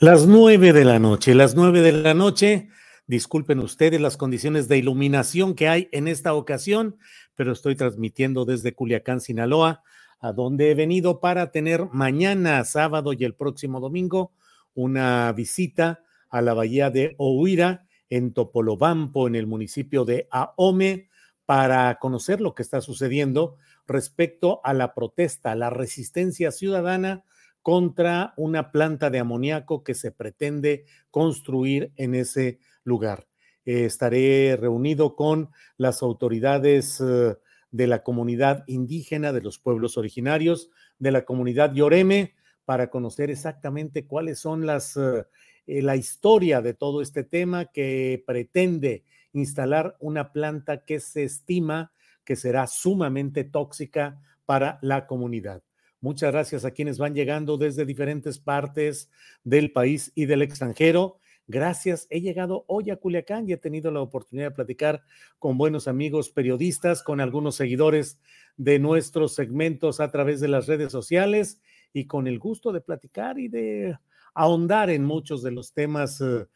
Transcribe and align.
Las 0.00 0.26
nueve 0.26 0.72
de 0.72 0.84
la 0.84 0.98
noche, 0.98 1.36
las 1.36 1.54
nueve 1.54 1.80
de 1.80 1.92
la 1.92 2.14
noche. 2.14 2.68
Disculpen 3.06 3.60
ustedes 3.60 4.00
las 4.00 4.16
condiciones 4.16 4.66
de 4.66 4.76
iluminación 4.76 5.54
que 5.54 5.68
hay 5.68 5.88
en 5.92 6.08
esta 6.08 6.34
ocasión, 6.34 6.96
pero 7.36 7.52
estoy 7.52 7.76
transmitiendo 7.76 8.44
desde 8.44 8.74
Culiacán, 8.74 9.20
Sinaloa, 9.20 9.84
a 10.18 10.32
donde 10.32 10.72
he 10.72 10.74
venido 10.74 11.20
para 11.20 11.52
tener 11.52 11.86
mañana, 11.92 12.64
sábado 12.64 13.12
y 13.12 13.24
el 13.24 13.34
próximo 13.34 13.78
domingo 13.78 14.32
una 14.74 15.32
visita 15.32 16.02
a 16.28 16.42
la 16.42 16.54
bahía 16.54 16.90
de 16.90 17.14
Ohuira 17.18 17.86
en 18.10 18.32
Topolobampo, 18.32 19.28
en 19.28 19.36
el 19.36 19.46
municipio 19.46 20.04
de 20.04 20.26
Ahome, 20.32 21.08
para 21.46 22.00
conocer 22.00 22.40
lo 22.40 22.56
que 22.56 22.62
está 22.62 22.80
sucediendo 22.80 23.58
respecto 23.86 24.60
a 24.64 24.72
la 24.74 24.92
protesta, 24.92 25.52
a 25.52 25.54
la 25.56 25.70
resistencia 25.70 26.50
ciudadana 26.50 27.22
contra 27.64 28.34
una 28.36 28.70
planta 28.70 29.08
de 29.08 29.18
amoníaco 29.18 29.82
que 29.82 29.94
se 29.94 30.12
pretende 30.12 30.84
construir 31.10 31.92
en 31.96 32.14
ese 32.14 32.58
lugar. 32.84 33.26
Eh, 33.64 33.86
estaré 33.86 34.58
reunido 34.60 35.16
con 35.16 35.48
las 35.78 36.02
autoridades 36.02 37.00
eh, 37.00 37.38
de 37.70 37.86
la 37.86 38.02
comunidad 38.02 38.64
indígena, 38.66 39.32
de 39.32 39.40
los 39.40 39.58
pueblos 39.58 39.96
originarios, 39.96 40.68
de 40.98 41.10
la 41.10 41.24
comunidad 41.24 41.72
Yoreme, 41.72 42.34
para 42.66 42.90
conocer 42.90 43.30
exactamente 43.30 44.06
cuáles 44.06 44.38
son 44.38 44.66
las, 44.66 44.98
eh, 44.98 45.24
la 45.66 45.96
historia 45.96 46.60
de 46.60 46.74
todo 46.74 47.00
este 47.00 47.24
tema 47.24 47.72
que 47.72 48.22
pretende 48.26 49.04
instalar 49.32 49.96
una 50.00 50.32
planta 50.32 50.84
que 50.84 51.00
se 51.00 51.24
estima 51.24 51.92
que 52.26 52.36
será 52.36 52.66
sumamente 52.66 53.42
tóxica 53.42 54.20
para 54.44 54.78
la 54.82 55.06
comunidad. 55.06 55.62
Muchas 56.04 56.32
gracias 56.32 56.66
a 56.66 56.70
quienes 56.70 56.98
van 56.98 57.14
llegando 57.14 57.56
desde 57.56 57.86
diferentes 57.86 58.38
partes 58.38 59.10
del 59.42 59.72
país 59.72 60.12
y 60.14 60.26
del 60.26 60.42
extranjero. 60.42 61.16
Gracias. 61.46 62.06
He 62.10 62.20
llegado 62.20 62.66
hoy 62.68 62.90
a 62.90 62.96
Culiacán 62.96 63.48
y 63.48 63.54
he 63.54 63.56
tenido 63.56 63.90
la 63.90 64.02
oportunidad 64.02 64.50
de 64.50 64.54
platicar 64.54 65.02
con 65.38 65.56
buenos 65.56 65.88
amigos 65.88 66.28
periodistas, 66.28 67.02
con 67.02 67.22
algunos 67.22 67.54
seguidores 67.54 68.20
de 68.58 68.78
nuestros 68.78 69.34
segmentos 69.34 69.98
a 69.98 70.10
través 70.10 70.40
de 70.40 70.48
las 70.48 70.66
redes 70.66 70.92
sociales 70.92 71.62
y 71.94 72.04
con 72.04 72.26
el 72.26 72.38
gusto 72.38 72.70
de 72.70 72.82
platicar 72.82 73.38
y 73.38 73.48
de 73.48 73.98
ahondar 74.34 74.90
en 74.90 75.06
muchos 75.06 75.42
de 75.42 75.52
los 75.52 75.72
temas 75.72 76.20
eh, 76.20 76.46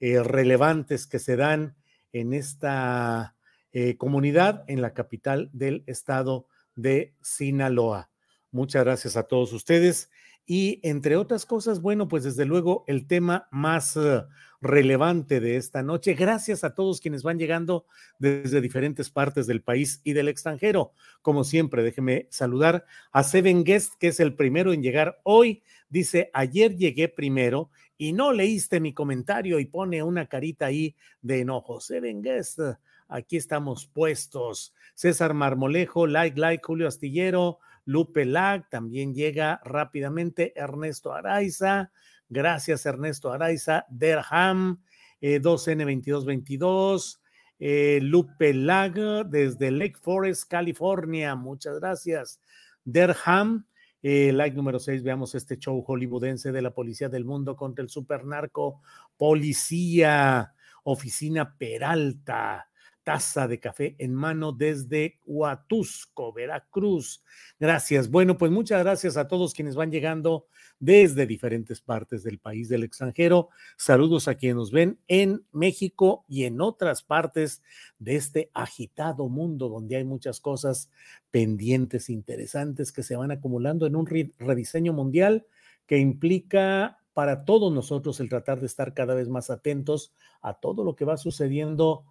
eh, 0.00 0.22
relevantes 0.22 1.06
que 1.06 1.18
se 1.18 1.36
dan 1.36 1.76
en 2.12 2.34
esta 2.34 3.36
eh, 3.72 3.96
comunidad 3.96 4.66
en 4.68 4.82
la 4.82 4.92
capital 4.92 5.48
del 5.54 5.82
estado 5.86 6.46
de 6.74 7.14
Sinaloa. 7.22 8.10
Muchas 8.50 8.84
gracias 8.84 9.16
a 9.16 9.24
todos 9.24 9.52
ustedes. 9.52 10.10
Y 10.50 10.80
entre 10.82 11.16
otras 11.16 11.44
cosas, 11.44 11.82
bueno, 11.82 12.08
pues 12.08 12.24
desde 12.24 12.46
luego 12.46 12.84
el 12.86 13.06
tema 13.06 13.48
más 13.50 13.98
eh, 13.98 14.22
relevante 14.62 15.40
de 15.40 15.56
esta 15.56 15.82
noche, 15.82 16.14
gracias 16.14 16.64
a 16.64 16.74
todos 16.74 17.02
quienes 17.02 17.22
van 17.22 17.38
llegando 17.38 17.84
desde 18.18 18.62
diferentes 18.62 19.10
partes 19.10 19.46
del 19.46 19.60
país 19.60 20.00
y 20.04 20.14
del 20.14 20.28
extranjero. 20.28 20.92
Como 21.20 21.44
siempre, 21.44 21.82
déjeme 21.82 22.28
saludar 22.30 22.86
a 23.12 23.24
Seven 23.24 23.62
Guest, 23.62 23.92
que 24.00 24.08
es 24.08 24.20
el 24.20 24.34
primero 24.34 24.72
en 24.72 24.82
llegar 24.82 25.20
hoy. 25.22 25.62
Dice, 25.90 26.30
ayer 26.32 26.76
llegué 26.76 27.08
primero 27.10 27.70
y 27.98 28.14
no 28.14 28.32
leíste 28.32 28.80
mi 28.80 28.94
comentario 28.94 29.58
y 29.58 29.66
pone 29.66 30.02
una 30.02 30.28
carita 30.28 30.64
ahí 30.64 30.96
de 31.20 31.40
enojo. 31.40 31.78
Seven 31.78 32.22
Guest, 32.22 32.60
aquí 33.06 33.36
estamos 33.36 33.86
puestos. 33.86 34.72
César 34.94 35.34
Marmolejo, 35.34 36.06
like, 36.06 36.40
like, 36.40 36.64
Julio 36.64 36.88
Astillero, 36.88 37.58
Lupe 37.88 38.26
Lag, 38.26 38.68
también 38.68 39.14
llega 39.14 39.62
rápidamente 39.64 40.52
Ernesto 40.54 41.14
Araiza. 41.14 41.90
Gracias, 42.28 42.84
Ernesto 42.84 43.32
Araiza. 43.32 43.86
Derham, 43.88 44.82
2N2222. 45.22 47.18
Eh, 47.58 47.96
eh, 47.96 48.00
Lupe 48.02 48.52
Lag, 48.52 48.92
desde 49.26 49.70
Lake 49.70 49.96
Forest, 50.02 50.50
California. 50.50 51.34
Muchas 51.34 51.80
gracias. 51.80 52.42
Derham, 52.84 53.66
eh, 54.02 54.32
like 54.34 54.54
número 54.54 54.78
6, 54.78 55.02
veamos 55.02 55.34
este 55.34 55.56
show 55.56 55.82
hollywoodense 55.82 56.52
de 56.52 56.60
la 56.60 56.74
Policía 56.74 57.08
del 57.08 57.24
Mundo 57.24 57.56
contra 57.56 57.82
el 57.82 57.88
supernarco. 57.88 58.82
Policía, 59.16 60.52
Oficina 60.84 61.56
Peralta 61.56 62.67
taza 63.08 63.48
de 63.48 63.58
café 63.58 63.96
en 63.96 64.12
mano 64.12 64.52
desde 64.52 65.18
Huatusco, 65.24 66.30
Veracruz. 66.30 67.24
Gracias. 67.58 68.10
Bueno, 68.10 68.36
pues 68.36 68.52
muchas 68.52 68.82
gracias 68.82 69.16
a 69.16 69.26
todos 69.26 69.54
quienes 69.54 69.76
van 69.76 69.90
llegando 69.90 70.46
desde 70.78 71.24
diferentes 71.24 71.80
partes 71.80 72.22
del 72.22 72.38
país, 72.38 72.68
del 72.68 72.84
extranjero. 72.84 73.48
Saludos 73.78 74.28
a 74.28 74.34
quienes 74.34 74.56
nos 74.56 74.72
ven 74.72 74.98
en 75.08 75.42
México 75.52 76.26
y 76.28 76.44
en 76.44 76.60
otras 76.60 77.02
partes 77.02 77.62
de 77.98 78.16
este 78.16 78.50
agitado 78.52 79.30
mundo 79.30 79.70
donde 79.70 79.96
hay 79.96 80.04
muchas 80.04 80.38
cosas 80.38 80.90
pendientes, 81.30 82.10
interesantes 82.10 82.92
que 82.92 83.02
se 83.02 83.16
van 83.16 83.30
acumulando 83.30 83.86
en 83.86 83.96
un 83.96 84.06
rediseño 84.38 84.92
mundial 84.92 85.46
que 85.86 85.96
implica 85.96 86.98
para 87.14 87.46
todos 87.46 87.72
nosotros 87.72 88.20
el 88.20 88.28
tratar 88.28 88.60
de 88.60 88.66
estar 88.66 88.92
cada 88.92 89.14
vez 89.14 89.30
más 89.30 89.48
atentos 89.48 90.12
a 90.42 90.60
todo 90.60 90.84
lo 90.84 90.94
que 90.94 91.06
va 91.06 91.16
sucediendo 91.16 92.04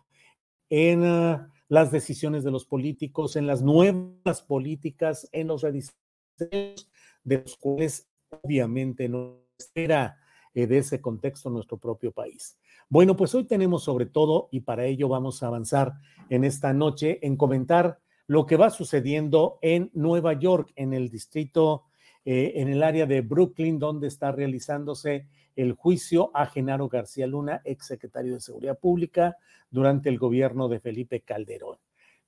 en 0.70 1.04
ah, 1.04 1.52
las 1.70 1.92
decisiones 1.92 2.44
de 2.44 2.52
los 2.52 2.66
políticos, 2.66 3.36
en 3.36 3.48
las 3.48 3.62
nuevas 3.62 4.42
políticas, 4.42 5.28
en 5.32 5.48
los 5.48 5.62
rediseños 5.62 6.90
de 7.24 7.40
los 7.40 7.58
cuales 7.58 8.08
obviamente 8.30 9.10
no 9.10 9.42
espera 9.58 10.18
eh, 10.54 10.68
de 10.68 10.78
ese 10.78 11.02
contexto 11.02 11.50
nuestro 11.50 11.78
propio 11.78 12.12
país. 12.12 12.58
Bueno, 12.90 13.18
pues 13.18 13.36
hoy 13.36 13.44
tenemos 13.44 13.84
sobre 13.84 14.06
todo, 14.06 14.48
y 14.52 14.62
para 14.62 14.86
ello 14.86 15.10
vamos 15.10 15.44
a 15.44 15.48
avanzar 15.48 15.94
en 16.30 16.44
esta 16.44 16.74
noche, 16.74 17.20
en 17.22 17.36
comentar 17.36 18.00
lo 18.28 18.46
que 18.46 18.58
va 18.58 18.70
sucediendo 18.70 19.60
en 19.62 19.90
Nueva 19.94 20.34
York, 20.34 20.72
en 20.76 20.94
el 20.94 21.10
distrito, 21.10 21.84
eh, 22.24 22.54
en 22.56 22.70
el 22.70 22.84
área 22.84 23.06
de 23.06 23.22
Brooklyn, 23.22 23.80
donde 23.80 24.08
está 24.08 24.32
realizándose 24.32 25.28
el 25.58 25.74
juicio 25.74 26.32
a 26.36 26.46
Genaro 26.46 26.88
García 26.88 27.28
Luna, 27.28 27.62
exsecretario 27.66 28.36
de 28.36 28.40
Seguridad 28.40 28.78
Pública, 28.80 29.38
durante 29.72 30.08
el 30.08 30.20
gobierno 30.20 30.70
de 30.70 30.80
Felipe 30.80 31.22
Calderón. 31.22 31.78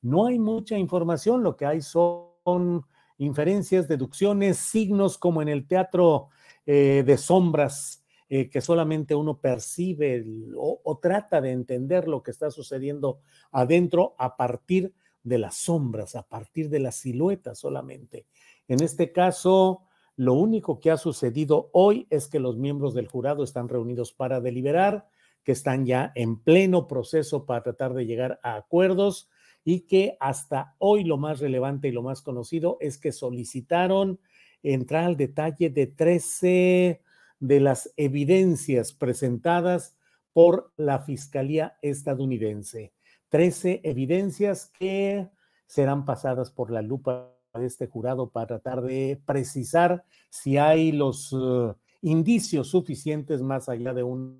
No 0.01 0.25
hay 0.25 0.39
mucha 0.39 0.77
información, 0.77 1.43
lo 1.43 1.55
que 1.55 1.65
hay 1.65 1.81
son 1.81 2.83
inferencias, 3.19 3.87
deducciones, 3.87 4.57
signos 4.57 5.17
como 5.17 5.41
en 5.41 5.47
el 5.47 5.67
teatro 5.67 6.29
eh, 6.65 7.03
de 7.05 7.17
sombras, 7.17 8.03
eh, 8.29 8.49
que 8.49 8.61
solamente 8.61 9.13
uno 9.13 9.39
percibe 9.39 10.25
o, 10.55 10.81
o, 10.83 10.97
trata 10.97 11.41
de 11.41 11.51
entender 11.51 12.07
lo 12.07 12.23
que 12.23 12.31
está 12.31 12.49
sucediendo 12.49 13.19
adentro 13.51 14.15
a 14.17 14.37
partir 14.37 14.93
de 15.23 15.37
las 15.37 15.55
sombras, 15.55 16.15
a 16.15 16.23
partir 16.23 16.69
de 16.69 16.79
las 16.79 16.95
siluetas 16.95 17.59
solamente. 17.59 18.25
En 18.67 18.81
este 18.81 19.11
caso, 19.11 19.83
lo 20.19 20.33
único 20.33 20.81
que 20.81 20.91
ha 20.91 20.97
sucedido 20.97 21.69
hoy 21.71 22.05
es 22.09 22.27
que 22.27 22.41
los 22.41 22.57
miembros 22.57 22.93
del 22.93 23.07
jurado 23.07 23.41
están 23.41 23.69
reunidos 23.69 24.11
para 24.11 24.41
deliberar, 24.41 25.07
que 25.45 25.53
están 25.53 25.85
ya 25.85 26.11
en 26.13 26.43
pleno 26.43 26.89
proceso 26.89 27.45
para 27.45 27.63
tratar 27.63 27.93
de 27.93 28.05
llegar 28.05 28.37
a 28.43 28.55
acuerdos 28.55 29.29
y 29.63 29.87
que 29.87 30.17
hasta 30.19 30.75
hoy 30.77 31.05
lo 31.05 31.17
más 31.17 31.39
relevante 31.39 31.87
y 31.87 31.93
lo 31.93 32.03
más 32.03 32.21
conocido 32.21 32.75
es 32.81 32.97
que 32.97 33.13
solicitaron 33.13 34.19
entrar 34.61 35.05
al 35.05 35.15
detalle 35.15 35.69
de 35.69 35.87
13 35.87 37.01
de 37.39 37.59
las 37.61 37.93
evidencias 37.95 38.91
presentadas 38.91 39.95
por 40.33 40.73
la 40.75 40.99
Fiscalía 40.99 41.77
estadounidense. 41.81 42.91
13 43.29 43.79
evidencias 43.85 44.65
que 44.77 45.29
serán 45.65 46.03
pasadas 46.03 46.51
por 46.51 46.71
la 46.71 46.81
lupa 46.81 47.38
este 47.53 47.87
jurado 47.87 48.29
para 48.29 48.47
tratar 48.47 48.81
de 48.81 49.21
precisar 49.25 50.03
si 50.29 50.57
hay 50.57 50.91
los 50.91 51.33
uh, 51.33 51.75
indicios 52.01 52.69
suficientes 52.69 53.41
más 53.41 53.69
allá 53.69 53.93
de 53.93 54.03
una 54.03 54.39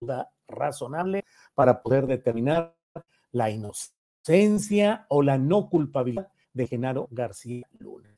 duda 0.00 0.32
razonable 0.46 1.24
para 1.54 1.82
poder 1.82 2.06
determinar 2.06 2.74
la 3.32 3.50
inocencia 3.50 5.06
o 5.08 5.22
la 5.22 5.38
no 5.38 5.68
culpabilidad 5.68 6.32
de 6.52 6.66
Genaro 6.66 7.08
García 7.10 7.66
Luna. 7.78 8.16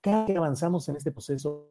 Cada 0.00 0.26
que 0.26 0.36
avanzamos 0.36 0.88
en 0.88 0.96
este 0.96 1.12
proceso, 1.12 1.68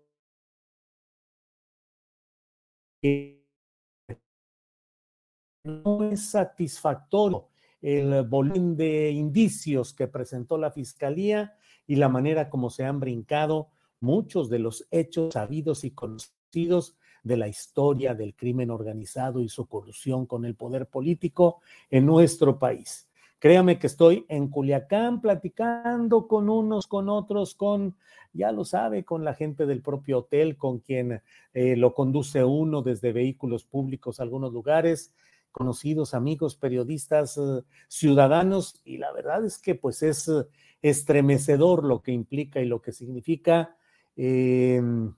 no 5.64 6.12
es 6.12 6.30
satisfactorio 6.30 7.50
el 7.82 8.24
volumen 8.28 8.78
de 8.78 9.10
indicios 9.10 9.94
que 9.94 10.08
presentó 10.08 10.58
la 10.58 10.72
fiscalía 10.72 11.56
y 11.88 11.96
la 11.96 12.10
manera 12.10 12.50
como 12.50 12.70
se 12.70 12.86
han 12.86 13.00
brincado 13.00 13.70
muchos 14.00 14.50
de 14.50 14.60
los 14.60 14.88
hechos 14.92 15.34
sabidos 15.34 15.84
y 15.84 15.92
conocidos 15.92 16.96
de 17.24 17.38
la 17.38 17.48
historia 17.48 18.16
del 18.16 18.36
crimen 18.36 18.72
organizado 18.72 19.42
y 19.42 19.50
su 19.50 19.68
colusión 19.68 20.26
con 20.26 20.46
el 20.46 20.56
poder 20.56 20.88
político 20.88 21.62
en 21.90 22.06
nuestro 22.06 22.58
país. 22.58 23.08
Créame 23.42 23.80
que 23.80 23.88
estoy 23.88 24.26
en 24.30 24.50
Culiacán 24.50 25.20
platicando 25.20 26.28
con 26.28 26.48
unos, 26.48 26.86
con 26.86 27.10
otros, 27.10 27.56
con, 27.56 27.96
ya 28.34 28.52
lo 28.52 28.66
sabe, 28.66 29.04
con 29.04 29.24
la 29.24 29.34
gente 29.34 29.66
del 29.66 29.82
propio 29.82 30.20
hotel, 30.20 30.58
con 30.58 30.80
quien 30.80 31.22
eh, 31.54 31.76
lo 31.76 31.96
conduce 31.96 32.44
uno 32.44 32.84
desde 32.84 33.12
vehículos 33.12 33.66
públicos 33.66 34.20
a 34.20 34.24
algunos 34.24 34.54
lugares, 34.54 35.12
conocidos, 35.52 36.14
amigos, 36.14 36.56
periodistas, 36.56 37.38
eh, 37.38 37.64
ciudadanos, 37.88 38.82
y 38.84 38.98
la 38.98 39.12
verdad 39.12 39.46
es 39.46 39.58
que 39.58 39.76
pues 39.76 40.04
es 40.04 40.28
eh, 40.28 40.46
estremecedor 40.82 41.84
lo 41.84 42.02
que 42.02 42.12
implica 42.12 42.60
y 42.62 42.66
lo 42.66 42.82
que 42.82 42.92
significa, 42.92 43.78
em, 44.16 45.14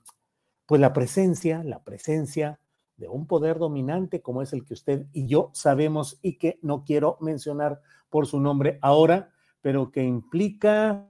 pues 0.65 0.81
la 0.81 0.93
presencia, 0.93 1.63
la 1.63 1.83
presencia 1.83 2.59
de 2.97 3.07
un 3.07 3.27
poder 3.27 3.57
dominante 3.57 4.21
como 4.21 4.41
es 4.41 4.53
el 4.53 4.65
que 4.65 4.73
usted 4.73 5.07
y 5.13 5.27
yo 5.27 5.49
sabemos 5.53 6.19
y 6.21 6.37
que 6.37 6.59
no 6.61 6.83
quiero 6.83 7.17
mencionar 7.21 7.81
por 8.09 8.27
su 8.27 8.39
nombre 8.39 8.77
ahora, 8.81 9.31
pero 9.61 9.91
que 9.91 10.03
implica 10.03 11.09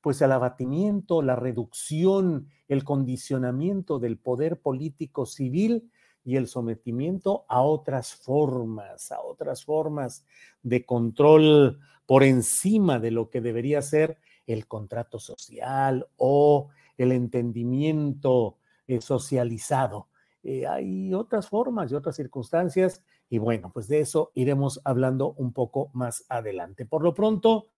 pues 0.00 0.22
el 0.22 0.32
abatimiento, 0.32 1.20
la 1.20 1.36
reducción, 1.36 2.48
el 2.68 2.84
condicionamiento 2.84 3.98
del 3.98 4.16
poder 4.16 4.60
político 4.60 5.26
civil 5.26 5.90
y 6.24 6.36
el 6.36 6.46
sometimiento 6.46 7.44
a 7.48 7.62
otras 7.62 8.14
formas, 8.14 9.10
a 9.12 9.20
otras 9.20 9.64
formas 9.64 10.24
de 10.62 10.84
control 10.84 11.80
por 12.06 12.24
encima 12.24 12.98
de 12.98 13.10
lo 13.10 13.30
que 13.30 13.40
debería 13.40 13.82
ser 13.82 14.18
el 14.46 14.66
contrato 14.66 15.18
social 15.18 16.08
o 16.16 16.68
el 16.98 17.12
entendimiento 17.12 18.58
eh, 18.86 19.00
socializado. 19.00 20.08
Eh, 20.42 20.66
hay 20.66 21.14
otras 21.14 21.48
formas 21.48 21.90
y 21.90 21.94
otras 21.94 22.16
circunstancias 22.16 23.02
y 23.28 23.38
bueno, 23.38 23.70
pues 23.72 23.86
de 23.86 24.00
eso 24.00 24.32
iremos 24.34 24.80
hablando 24.84 25.34
un 25.34 25.52
poco 25.52 25.90
más 25.92 26.24
adelante. 26.28 26.84
Por 26.84 27.02
lo 27.02 27.14
pronto, 27.14 27.68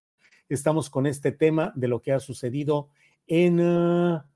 estamos 0.48 0.88
con 0.88 1.06
este 1.06 1.32
tema 1.32 1.72
de 1.76 1.88
lo 1.88 2.00
que 2.00 2.12
ha 2.12 2.20
sucedido 2.20 2.88
en, 3.26 3.60
ah, 3.60 4.26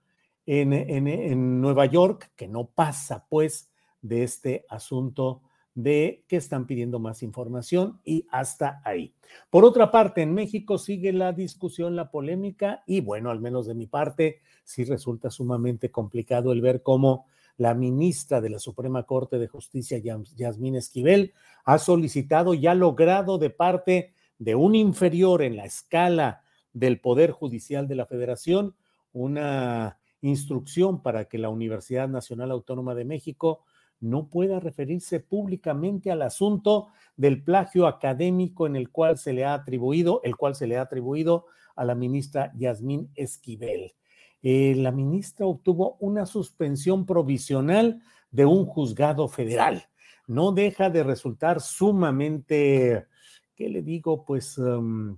en, 0.44 0.72
en 0.72 1.60
Nueva 1.60 1.86
York, 1.86 2.32
que 2.36 2.48
no 2.48 2.66
pasa 2.66 3.26
pues 3.28 3.70
de 4.08 4.22
este 4.22 4.64
asunto 4.68 5.42
de 5.74 6.24
que 6.26 6.36
están 6.36 6.66
pidiendo 6.66 6.98
más 6.98 7.22
información 7.22 8.00
y 8.02 8.26
hasta 8.30 8.80
ahí. 8.82 9.14
Por 9.50 9.64
otra 9.64 9.90
parte, 9.90 10.22
en 10.22 10.32
México 10.32 10.78
sigue 10.78 11.12
la 11.12 11.32
discusión, 11.32 11.96
la 11.96 12.10
polémica 12.10 12.82
y 12.86 13.02
bueno, 13.02 13.30
al 13.30 13.40
menos 13.40 13.66
de 13.66 13.74
mi 13.74 13.86
parte, 13.86 14.40
sí 14.64 14.84
resulta 14.84 15.30
sumamente 15.30 15.90
complicado 15.90 16.52
el 16.52 16.62
ver 16.62 16.82
cómo 16.82 17.26
la 17.58 17.74
ministra 17.74 18.40
de 18.40 18.50
la 18.50 18.58
Suprema 18.58 19.02
Corte 19.04 19.38
de 19.38 19.48
Justicia, 19.48 19.98
Yasmín 19.98 20.76
Esquivel, 20.76 21.34
ha 21.64 21.78
solicitado 21.78 22.54
y 22.54 22.66
ha 22.66 22.74
logrado 22.74 23.38
de 23.38 23.50
parte 23.50 24.14
de 24.38 24.54
un 24.54 24.74
inferior 24.74 25.42
en 25.42 25.56
la 25.56 25.64
escala 25.64 26.42
del 26.72 27.00
Poder 27.00 27.30
Judicial 27.30 27.86
de 27.86 27.94
la 27.96 28.06
Federación 28.06 28.74
una 29.12 29.98
instrucción 30.20 31.02
para 31.02 31.26
que 31.26 31.38
la 31.38 31.48
Universidad 31.48 32.08
Nacional 32.08 32.50
Autónoma 32.50 32.94
de 32.94 33.04
México 33.04 33.64
no 34.06 34.28
pueda 34.28 34.60
referirse 34.60 35.20
públicamente 35.20 36.10
al 36.10 36.22
asunto 36.22 36.88
del 37.16 37.42
plagio 37.42 37.86
académico 37.86 38.66
en 38.66 38.76
el 38.76 38.90
cual 38.90 39.18
se 39.18 39.32
le 39.32 39.44
ha 39.44 39.54
atribuido, 39.54 40.20
el 40.24 40.36
cual 40.36 40.54
se 40.54 40.66
le 40.66 40.76
ha 40.76 40.82
atribuido 40.82 41.46
a 41.74 41.84
la 41.84 41.94
ministra 41.94 42.52
Yasmín 42.56 43.10
Esquivel. 43.14 43.94
Eh, 44.42 44.74
la 44.76 44.92
ministra 44.92 45.46
obtuvo 45.46 45.96
una 46.00 46.26
suspensión 46.26 47.06
provisional 47.06 48.00
de 48.30 48.44
un 48.44 48.66
juzgado 48.66 49.28
federal. 49.28 49.84
No 50.26 50.52
deja 50.52 50.90
de 50.90 51.02
resultar 51.02 51.60
sumamente, 51.60 53.06
¿qué 53.54 53.68
le 53.68 53.82
digo? 53.82 54.24
Pues 54.24 54.58
um, 54.58 55.16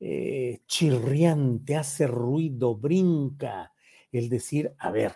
eh, 0.00 0.60
chirriante, 0.66 1.76
hace 1.76 2.06
ruido, 2.06 2.76
brinca 2.76 3.72
el 4.12 4.28
decir, 4.28 4.72
a 4.78 4.90
ver, 4.90 5.12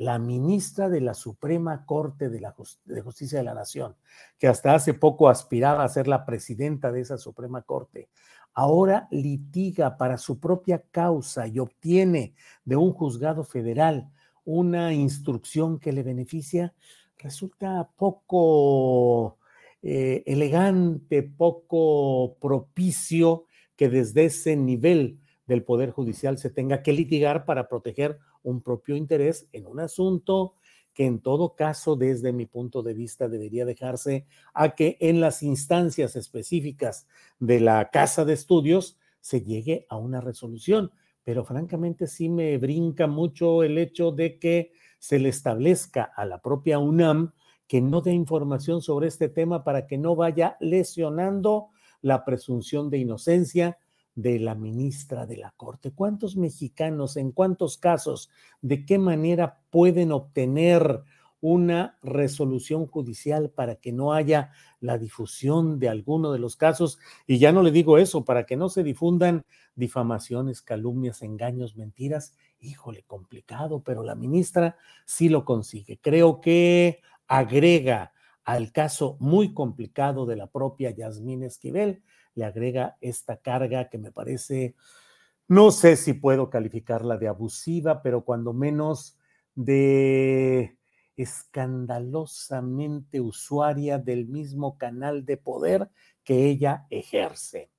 la 0.00 0.18
ministra 0.18 0.88
de 0.88 1.02
la 1.02 1.12
Suprema 1.12 1.84
Corte 1.84 2.30
de, 2.30 2.40
la 2.40 2.54
Justicia 3.02 3.38
de 3.38 3.44
la 3.44 3.52
Nación, 3.52 3.96
que 4.38 4.48
hasta 4.48 4.74
hace 4.74 4.94
poco 4.94 5.28
aspiraba 5.28 5.84
a 5.84 5.88
ser 5.90 6.08
la 6.08 6.24
presidenta 6.24 6.90
de 6.90 7.02
esa 7.02 7.18
Suprema 7.18 7.60
Corte, 7.60 8.08
ahora 8.54 9.08
litiga 9.10 9.98
para 9.98 10.16
su 10.16 10.40
propia 10.40 10.82
causa 10.90 11.46
y 11.46 11.58
obtiene 11.58 12.34
de 12.64 12.76
un 12.76 12.94
juzgado 12.94 13.44
federal 13.44 14.10
una 14.46 14.94
instrucción 14.94 15.78
que 15.78 15.92
le 15.92 16.02
beneficia, 16.02 16.72
resulta 17.18 17.90
poco 17.98 19.36
eh, 19.82 20.22
elegante, 20.24 21.22
poco 21.24 22.38
propicio 22.40 23.44
que 23.76 23.90
desde 23.90 24.24
ese 24.24 24.56
nivel 24.56 25.20
del 25.46 25.62
Poder 25.62 25.90
Judicial 25.90 26.38
se 26.38 26.48
tenga 26.48 26.82
que 26.82 26.94
litigar 26.94 27.44
para 27.44 27.68
proteger 27.68 28.18
un 28.42 28.62
propio 28.62 28.96
interés 28.96 29.48
en 29.52 29.66
un 29.66 29.80
asunto 29.80 30.54
que 30.94 31.06
en 31.06 31.20
todo 31.20 31.54
caso, 31.54 31.96
desde 31.96 32.32
mi 32.32 32.46
punto 32.46 32.82
de 32.82 32.94
vista, 32.94 33.28
debería 33.28 33.64
dejarse 33.64 34.26
a 34.54 34.74
que 34.74 34.96
en 35.00 35.20
las 35.20 35.42
instancias 35.42 36.16
específicas 36.16 37.06
de 37.38 37.60
la 37.60 37.90
casa 37.90 38.24
de 38.24 38.32
estudios 38.32 38.98
se 39.20 39.42
llegue 39.42 39.86
a 39.88 39.96
una 39.96 40.20
resolución. 40.20 40.90
Pero 41.22 41.44
francamente 41.44 42.06
sí 42.06 42.28
me 42.28 42.58
brinca 42.58 43.06
mucho 43.06 43.62
el 43.62 43.78
hecho 43.78 44.10
de 44.10 44.38
que 44.38 44.72
se 44.98 45.18
le 45.18 45.28
establezca 45.28 46.02
a 46.02 46.24
la 46.24 46.40
propia 46.42 46.78
UNAM 46.78 47.32
que 47.66 47.80
no 47.80 48.00
dé 48.00 48.12
información 48.12 48.82
sobre 48.82 49.06
este 49.06 49.28
tema 49.28 49.62
para 49.62 49.86
que 49.86 49.96
no 49.96 50.16
vaya 50.16 50.56
lesionando 50.58 51.68
la 52.02 52.24
presunción 52.24 52.90
de 52.90 52.98
inocencia 52.98 53.78
de 54.22 54.38
la 54.38 54.54
ministra 54.54 55.26
de 55.26 55.36
la 55.36 55.52
Corte. 55.56 55.92
¿Cuántos 55.92 56.36
mexicanos, 56.36 57.16
en 57.16 57.32
cuántos 57.32 57.78
casos, 57.78 58.30
de 58.60 58.84
qué 58.84 58.98
manera 58.98 59.60
pueden 59.70 60.12
obtener 60.12 61.02
una 61.42 61.98
resolución 62.02 62.86
judicial 62.86 63.50
para 63.50 63.76
que 63.76 63.92
no 63.92 64.12
haya 64.12 64.50
la 64.80 64.98
difusión 64.98 65.78
de 65.78 65.88
alguno 65.88 66.32
de 66.32 66.38
los 66.38 66.56
casos? 66.56 66.98
Y 67.26 67.38
ya 67.38 67.52
no 67.52 67.62
le 67.62 67.70
digo 67.70 67.98
eso, 67.98 68.24
para 68.24 68.44
que 68.44 68.56
no 68.56 68.68
se 68.68 68.82
difundan 68.82 69.44
difamaciones, 69.74 70.60
calumnias, 70.62 71.22
engaños, 71.22 71.76
mentiras. 71.76 72.34
Híjole, 72.60 73.04
complicado, 73.06 73.82
pero 73.82 74.02
la 74.02 74.14
ministra 74.14 74.76
sí 75.06 75.28
lo 75.28 75.44
consigue. 75.44 75.98
Creo 76.02 76.40
que 76.40 77.00
agrega 77.26 78.12
al 78.44 78.72
caso 78.72 79.16
muy 79.20 79.54
complicado 79.54 80.26
de 80.26 80.36
la 80.36 80.48
propia 80.48 80.90
Yasmín 80.90 81.44
Esquivel, 81.44 82.02
le 82.34 82.44
agrega 82.44 82.96
esta 83.00 83.38
carga 83.38 83.88
que 83.88 83.98
me 83.98 84.12
parece, 84.12 84.74
no 85.48 85.70
sé 85.70 85.96
si 85.96 86.14
puedo 86.14 86.50
calificarla 86.50 87.16
de 87.16 87.28
abusiva, 87.28 88.02
pero 88.02 88.24
cuando 88.24 88.52
menos 88.52 89.16
de 89.54 90.76
escandalosamente 91.16 93.20
usuaria 93.20 93.98
del 93.98 94.26
mismo 94.26 94.78
canal 94.78 95.24
de 95.24 95.36
poder 95.36 95.90
que 96.24 96.46
ella 96.46 96.86
ejerce. 96.90 97.70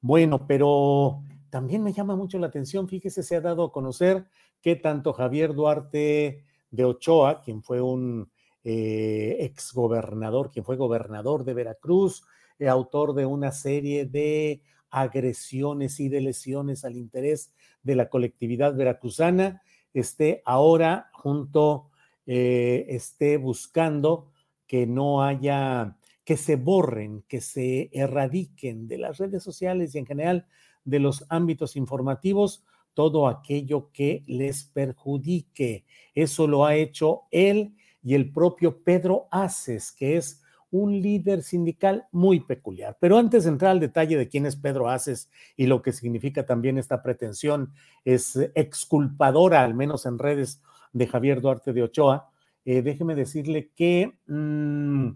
Bueno, 0.00 0.46
pero 0.46 1.22
también 1.50 1.82
me 1.82 1.92
llama 1.92 2.16
mucho 2.16 2.38
la 2.38 2.48
atención, 2.48 2.86
fíjese, 2.86 3.22
se 3.22 3.36
ha 3.36 3.40
dado 3.40 3.64
a 3.64 3.72
conocer 3.72 4.26
que 4.60 4.76
tanto 4.76 5.12
Javier 5.12 5.54
Duarte 5.54 6.44
de 6.70 6.84
Ochoa, 6.84 7.40
quien 7.40 7.62
fue 7.62 7.80
un 7.80 8.30
eh, 8.62 9.36
exgobernador, 9.40 10.50
quien 10.50 10.64
fue 10.64 10.76
gobernador 10.76 11.44
de 11.44 11.54
Veracruz, 11.54 12.24
autor 12.60 13.14
de 13.14 13.26
una 13.26 13.52
serie 13.52 14.06
de 14.06 14.62
agresiones 14.90 16.00
y 16.00 16.08
de 16.08 16.20
lesiones 16.20 16.84
al 16.84 16.96
interés 16.96 17.52
de 17.82 17.96
la 17.96 18.08
colectividad 18.08 18.74
veracruzana, 18.74 19.62
esté 19.92 20.42
ahora 20.44 21.10
junto, 21.12 21.90
eh, 22.26 22.86
esté 22.88 23.36
buscando 23.36 24.32
que 24.66 24.86
no 24.86 25.22
haya, 25.22 25.96
que 26.24 26.36
se 26.36 26.56
borren, 26.56 27.22
que 27.28 27.40
se 27.40 27.90
erradiquen 27.92 28.88
de 28.88 28.98
las 28.98 29.18
redes 29.18 29.42
sociales 29.42 29.94
y 29.94 29.98
en 29.98 30.06
general 30.06 30.46
de 30.84 31.00
los 31.00 31.24
ámbitos 31.28 31.76
informativos 31.76 32.64
todo 32.96 33.28
aquello 33.28 33.90
que 33.92 34.22
les 34.26 34.64
perjudique. 34.64 35.84
Eso 36.14 36.46
lo 36.46 36.64
ha 36.64 36.76
hecho 36.76 37.24
él 37.30 37.76
y 38.02 38.14
el 38.14 38.32
propio 38.32 38.82
Pedro 38.82 39.28
Aces, 39.30 39.92
que 39.92 40.16
es 40.16 40.42
un 40.70 41.00
líder 41.00 41.42
sindical 41.42 42.06
muy 42.12 42.40
peculiar. 42.40 42.96
Pero 43.00 43.18
antes 43.18 43.44
de 43.44 43.50
entrar 43.50 43.70
al 43.70 43.80
detalle 43.80 44.16
de 44.16 44.28
quién 44.28 44.46
es 44.46 44.56
Pedro 44.56 44.88
Aces 44.88 45.30
y 45.56 45.66
lo 45.66 45.82
que 45.82 45.92
significa 45.92 46.44
también 46.44 46.78
esta 46.78 47.02
pretensión 47.02 47.72
es 48.04 48.36
exculpadora, 48.54 49.62
al 49.62 49.74
menos 49.74 50.06
en 50.06 50.18
redes 50.18 50.62
de 50.92 51.06
Javier 51.06 51.40
Duarte 51.40 51.72
de 51.72 51.82
Ochoa, 51.82 52.30
eh, 52.64 52.82
déjeme 52.82 53.14
decirle 53.14 53.70
que 53.76 54.18
mm, 54.26 55.10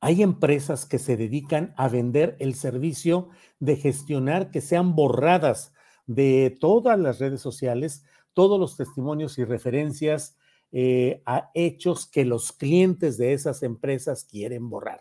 hay 0.00 0.22
empresas 0.22 0.86
que 0.86 0.98
se 0.98 1.16
dedican 1.16 1.74
a 1.76 1.88
vender 1.88 2.36
el 2.38 2.54
servicio 2.54 3.30
de 3.60 3.76
gestionar 3.76 4.50
que 4.50 4.60
sean 4.60 4.94
borradas 4.94 5.72
de 6.06 6.56
todas 6.60 6.98
las 6.98 7.18
redes 7.18 7.40
sociales 7.40 8.04
todos 8.34 8.58
los 8.58 8.76
testimonios 8.76 9.38
y 9.38 9.44
referencias 9.44 10.36
eh, 10.72 11.22
a 11.26 11.50
hechos 11.52 12.06
que 12.06 12.24
los 12.24 12.52
clientes 12.52 13.18
de 13.18 13.34
esas 13.34 13.62
empresas 13.62 14.24
quieren 14.24 14.70
borrar. 14.70 15.00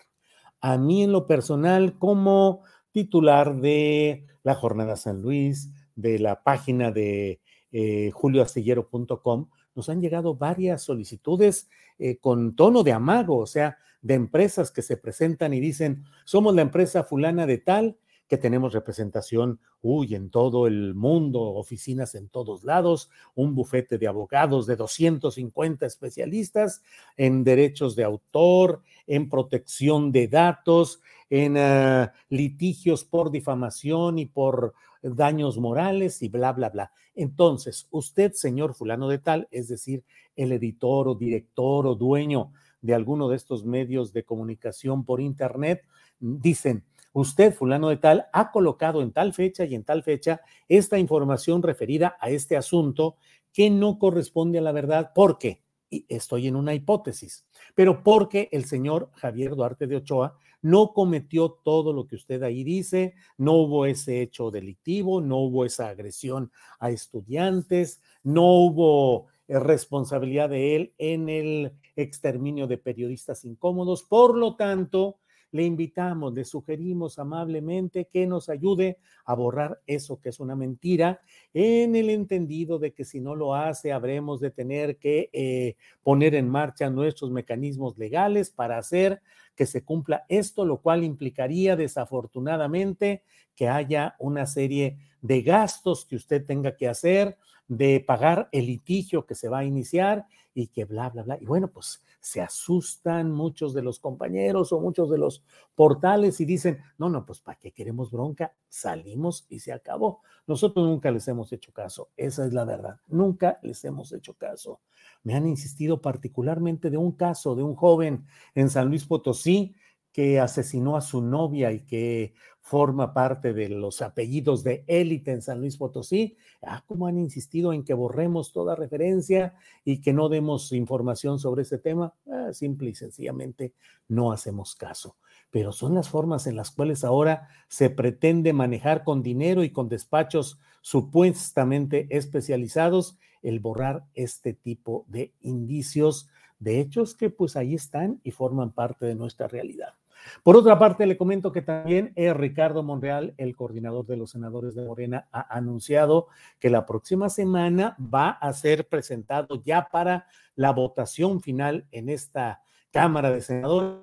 A 0.59 0.77
mí 0.77 1.03
en 1.03 1.11
lo 1.11 1.27
personal, 1.27 1.97
como 1.97 2.63
titular 2.91 3.55
de 3.55 4.27
la 4.43 4.53
Jornada 4.53 4.95
San 4.97 5.21
Luis, 5.21 5.71
de 5.95 6.19
la 6.19 6.43
página 6.43 6.91
de 6.91 7.39
eh, 7.71 8.11
julioastillero.com, 8.11 9.49
nos 9.73 9.89
han 9.89 10.01
llegado 10.01 10.35
varias 10.35 10.83
solicitudes 10.83 11.69
eh, 11.97 12.17
con 12.17 12.55
tono 12.55 12.83
de 12.83 12.91
amago, 12.91 13.37
o 13.37 13.47
sea, 13.47 13.77
de 14.01 14.15
empresas 14.15 14.71
que 14.71 14.81
se 14.81 14.97
presentan 14.97 15.53
y 15.53 15.59
dicen, 15.59 16.03
somos 16.25 16.53
la 16.53 16.63
empresa 16.63 17.03
fulana 17.03 17.45
de 17.45 17.59
tal, 17.59 17.97
que 18.31 18.37
tenemos 18.37 18.71
representación, 18.71 19.59
uy, 19.81 20.15
en 20.15 20.29
todo 20.29 20.65
el 20.65 20.95
mundo, 20.95 21.41
oficinas 21.41 22.15
en 22.15 22.29
todos 22.29 22.63
lados, 22.63 23.09
un 23.35 23.55
bufete 23.55 23.97
de 23.97 24.07
abogados 24.07 24.65
de 24.67 24.77
250 24.77 25.85
especialistas 25.85 26.81
en 27.17 27.43
derechos 27.43 27.93
de 27.97 28.05
autor, 28.05 28.83
en 29.05 29.27
protección 29.27 30.13
de 30.13 30.29
datos, 30.29 31.01
en 31.29 31.57
uh, 31.57 32.09
litigios 32.29 33.03
por 33.03 33.31
difamación 33.31 34.17
y 34.17 34.27
por 34.27 34.75
daños 35.01 35.57
morales 35.57 36.21
y 36.21 36.29
bla, 36.29 36.53
bla, 36.53 36.69
bla. 36.69 36.93
Entonces, 37.13 37.89
usted, 37.91 38.31
señor 38.31 38.75
fulano 38.75 39.09
de 39.09 39.19
tal, 39.19 39.49
es 39.51 39.67
decir, 39.67 40.05
el 40.37 40.53
editor 40.53 41.09
o 41.09 41.15
director 41.15 41.85
o 41.85 41.95
dueño 41.95 42.53
de 42.81 42.93
alguno 42.95 43.27
de 43.27 43.35
estos 43.35 43.65
medios 43.65 44.13
de 44.13 44.23
comunicación 44.23 45.03
por 45.03 45.19
Internet, 45.19 45.83
dicen, 46.21 46.85
usted, 47.13 47.53
fulano 47.53 47.89
de 47.89 47.97
tal, 47.97 48.27
ha 48.33 48.51
colocado 48.51 49.01
en 49.01 49.11
tal 49.11 49.33
fecha 49.33 49.65
y 49.65 49.75
en 49.75 49.83
tal 49.83 50.03
fecha 50.03 50.41
esta 50.67 50.97
información 50.97 51.63
referida 51.63 52.17
a 52.19 52.29
este 52.29 52.57
asunto 52.57 53.17
que 53.53 53.69
no 53.69 53.99
corresponde 53.99 54.59
a 54.59 54.61
la 54.61 54.71
verdad. 54.71 55.11
¿Por 55.13 55.37
qué? 55.37 55.63
Y 55.89 56.05
estoy 56.07 56.47
en 56.47 56.55
una 56.55 56.73
hipótesis, 56.73 57.45
pero 57.75 58.01
porque 58.01 58.47
el 58.51 58.65
señor 58.65 59.09
Javier 59.15 59.55
Duarte 59.55 59.87
de 59.87 59.97
Ochoa 59.97 60.37
no 60.61 60.93
cometió 60.93 61.59
todo 61.63 61.91
lo 61.91 62.05
que 62.07 62.15
usted 62.15 62.43
ahí 62.43 62.63
dice, 62.63 63.15
no 63.37 63.53
hubo 63.53 63.85
ese 63.85 64.21
hecho 64.21 64.51
delictivo, 64.51 65.19
no 65.19 65.39
hubo 65.39 65.65
esa 65.65 65.89
agresión 65.89 66.51
a 66.79 66.91
estudiantes, 66.91 67.99
no 68.23 68.45
hubo 68.65 69.27
eh, 69.47 69.59
responsabilidad 69.59 70.49
de 70.49 70.75
él 70.75 70.93
en 70.97 71.29
el 71.29 71.73
exterminio 71.95 72.67
de 72.67 72.77
periodistas 72.77 73.43
incómodos. 73.43 74.03
Por 74.03 74.37
lo 74.37 74.55
tanto, 74.55 75.19
le 75.51 75.63
invitamos, 75.63 76.33
le 76.33 76.45
sugerimos 76.45 77.19
amablemente 77.19 78.05
que 78.05 78.25
nos 78.25 78.49
ayude 78.49 78.97
a 79.25 79.35
borrar 79.35 79.81
eso 79.85 80.19
que 80.19 80.29
es 80.29 80.39
una 80.39 80.55
mentira, 80.55 81.21
en 81.53 81.95
el 81.95 82.09
entendido 82.09 82.79
de 82.79 82.93
que 82.93 83.03
si 83.03 83.19
no 83.19 83.35
lo 83.35 83.55
hace, 83.55 83.91
habremos 83.91 84.39
de 84.39 84.51
tener 84.51 84.97
que 84.97 85.29
eh, 85.33 85.75
poner 86.03 86.35
en 86.35 86.49
marcha 86.49 86.89
nuestros 86.89 87.31
mecanismos 87.31 87.97
legales 87.97 88.49
para 88.49 88.77
hacer 88.77 89.21
que 89.55 89.65
se 89.65 89.83
cumpla 89.83 90.25
esto, 90.29 90.65
lo 90.65 90.81
cual 90.81 91.03
implicaría 91.03 91.75
desafortunadamente 91.75 93.23
que 93.55 93.67
haya 93.67 94.15
una 94.19 94.45
serie 94.45 94.97
de 95.21 95.41
gastos 95.41 96.05
que 96.05 96.15
usted 96.15 96.45
tenga 96.45 96.75
que 96.75 96.87
hacer, 96.87 97.37
de 97.67 98.03
pagar 98.05 98.49
el 98.51 98.65
litigio 98.65 99.25
que 99.25 99.35
se 99.35 99.49
va 99.49 99.59
a 99.59 99.65
iniciar 99.65 100.25
y 100.53 100.67
que 100.67 100.85
bla, 100.85 101.09
bla, 101.09 101.23
bla. 101.23 101.37
Y 101.39 101.45
bueno, 101.45 101.69
pues 101.69 102.03
se 102.21 102.39
asustan 102.39 103.31
muchos 103.31 103.73
de 103.73 103.81
los 103.81 103.99
compañeros 103.99 104.71
o 104.71 104.79
muchos 104.79 105.09
de 105.09 105.17
los 105.17 105.43
portales 105.75 106.39
y 106.39 106.45
dicen, 106.45 106.79
no, 106.97 107.09
no, 107.09 107.25
pues 107.25 107.41
¿para 107.41 107.57
qué 107.57 107.71
queremos 107.71 108.11
bronca? 108.11 108.53
Salimos 108.69 109.45
y 109.49 109.59
se 109.59 109.73
acabó. 109.73 110.21
Nosotros 110.45 110.87
nunca 110.87 111.11
les 111.11 111.27
hemos 111.27 111.51
hecho 111.51 111.73
caso, 111.73 112.09
esa 112.15 112.45
es 112.45 112.53
la 112.53 112.63
verdad, 112.63 112.99
nunca 113.07 113.59
les 113.63 113.83
hemos 113.83 114.13
hecho 114.13 114.35
caso. 114.35 114.81
Me 115.23 115.33
han 115.33 115.47
insistido 115.47 115.99
particularmente 115.99 116.89
de 116.89 116.97
un 116.97 117.11
caso 117.13 117.55
de 117.55 117.63
un 117.63 117.75
joven 117.75 118.25
en 118.53 118.69
San 118.69 118.87
Luis 118.87 119.05
Potosí 119.05 119.75
que 120.11 120.39
asesinó 120.39 120.97
a 120.97 121.01
su 121.01 121.21
novia 121.21 121.71
y 121.71 121.81
que 121.81 122.33
forma 122.59 123.13
parte 123.13 123.53
de 123.53 123.69
los 123.69 124.01
apellidos 124.01 124.63
de 124.63 124.83
élite 124.87 125.31
en 125.31 125.41
San 125.41 125.59
Luis 125.59 125.77
Potosí. 125.77 126.37
Ah, 126.61 126.83
cómo 126.85 127.07
han 127.07 127.17
insistido 127.17 127.73
en 127.73 127.83
que 127.83 127.93
borremos 127.93 128.53
toda 128.53 128.75
referencia 128.75 129.55
y 129.83 129.99
que 129.99 130.13
no 130.13 130.29
demos 130.29 130.71
información 130.71 131.39
sobre 131.39 131.63
ese 131.63 131.79
tema. 131.79 132.13
Ah, 132.29 132.53
simple 132.53 132.89
y 132.91 132.95
sencillamente 132.95 133.73
no 134.07 134.31
hacemos 134.31 134.75
caso. 134.75 135.17
Pero 135.49 135.71
son 135.71 135.95
las 135.95 136.09
formas 136.09 136.45
en 136.47 136.55
las 136.55 136.71
cuales 136.71 137.03
ahora 137.03 137.49
se 137.67 137.89
pretende 137.89 138.53
manejar 138.53 139.03
con 139.03 139.23
dinero 139.23 139.63
y 139.63 139.71
con 139.71 139.89
despachos 139.89 140.59
supuestamente 140.81 142.07
especializados 142.09 143.17
el 143.41 143.59
borrar 143.59 144.05
este 144.13 144.53
tipo 144.53 145.05
de 145.07 145.33
indicios 145.41 146.29
de 146.59 146.79
hechos 146.79 147.15
que 147.15 147.29
pues 147.29 147.55
ahí 147.55 147.73
están 147.73 148.21
y 148.23 148.31
forman 148.31 148.71
parte 148.71 149.07
de 149.07 149.15
nuestra 149.15 149.47
realidad. 149.47 149.95
Por 150.43 150.55
otra 150.55 150.79
parte, 150.79 151.05
le 151.05 151.17
comento 151.17 151.51
que 151.51 151.61
también 151.61 152.13
Ricardo 152.15 152.83
Monreal, 152.83 153.33
el 153.37 153.55
coordinador 153.55 154.05
de 154.05 154.17
los 154.17 154.31
senadores 154.31 154.75
de 154.75 154.85
Morena, 154.85 155.27
ha 155.31 155.55
anunciado 155.55 156.27
que 156.59 156.69
la 156.69 156.85
próxima 156.85 157.29
semana 157.29 157.95
va 157.99 158.29
a 158.29 158.53
ser 158.53 158.87
presentado 158.87 159.61
ya 159.63 159.89
para 159.91 160.27
la 160.55 160.71
votación 160.71 161.41
final 161.41 161.85
en 161.91 162.09
esta 162.09 162.61
Cámara 162.91 163.31
de 163.31 163.41
Senadores 163.41 164.01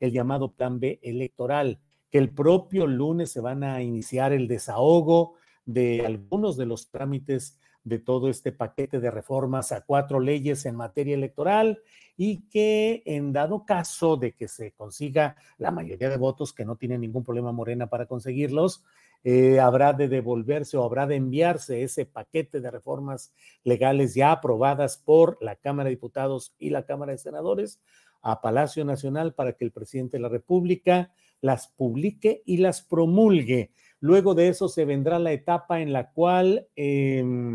el 0.00 0.12
llamado 0.12 0.52
Plan 0.52 0.80
B 0.80 0.98
electoral, 1.02 1.78
que 2.10 2.18
el 2.18 2.30
propio 2.30 2.86
lunes 2.86 3.30
se 3.30 3.40
van 3.40 3.62
a 3.62 3.82
iniciar 3.82 4.32
el 4.32 4.48
desahogo 4.48 5.34
de 5.64 6.04
algunos 6.04 6.56
de 6.56 6.66
los 6.66 6.90
trámites 6.90 7.58
de 7.84 7.98
todo 7.98 8.28
este 8.28 8.52
paquete 8.52 9.00
de 9.00 9.10
reformas 9.10 9.72
a 9.72 9.80
cuatro 9.82 10.20
leyes 10.20 10.66
en 10.66 10.76
materia 10.76 11.14
electoral 11.14 11.80
y 12.16 12.42
que 12.48 13.02
en 13.06 13.32
dado 13.32 13.64
caso 13.64 14.16
de 14.16 14.32
que 14.32 14.48
se 14.48 14.72
consiga 14.72 15.36
la 15.58 15.70
mayoría 15.70 16.08
de 16.08 16.16
votos, 16.16 16.52
que 16.52 16.64
no 16.64 16.76
tiene 16.76 16.98
ningún 16.98 17.24
problema 17.24 17.52
Morena 17.52 17.88
para 17.88 18.06
conseguirlos, 18.06 18.84
eh, 19.24 19.60
habrá 19.60 19.92
de 19.92 20.08
devolverse 20.08 20.76
o 20.76 20.84
habrá 20.84 21.06
de 21.06 21.16
enviarse 21.16 21.82
ese 21.82 22.06
paquete 22.06 22.60
de 22.60 22.70
reformas 22.70 23.32
legales 23.62 24.14
ya 24.14 24.32
aprobadas 24.32 24.98
por 24.98 25.38
la 25.40 25.56
Cámara 25.56 25.88
de 25.88 25.96
Diputados 25.96 26.54
y 26.58 26.70
la 26.70 26.84
Cámara 26.86 27.12
de 27.12 27.18
Senadores 27.18 27.80
a 28.20 28.40
Palacio 28.40 28.84
Nacional 28.84 29.34
para 29.34 29.52
que 29.52 29.64
el 29.64 29.72
presidente 29.72 30.16
de 30.16 30.22
la 30.22 30.28
República 30.28 31.12
las 31.40 31.68
publique 31.68 32.42
y 32.46 32.58
las 32.58 32.82
promulgue. 32.82 33.70
Luego 34.00 34.34
de 34.34 34.48
eso 34.48 34.68
se 34.68 34.84
vendrá 34.84 35.18
la 35.18 35.32
etapa 35.32 35.80
en 35.80 35.92
la 35.92 36.10
cual 36.10 36.68
eh, 36.74 37.54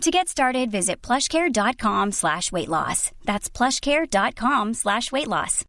To 0.00 0.10
get 0.10 0.28
started, 0.28 0.70
visit 0.70 1.02
plushcare.com 1.02 2.12
slash 2.12 2.50
weight 2.50 2.70
loss. 2.70 3.12
That's 3.26 3.50
plushcare.com 3.50 4.72
slash 4.72 5.12
weight 5.12 5.28
loss. 5.28 5.66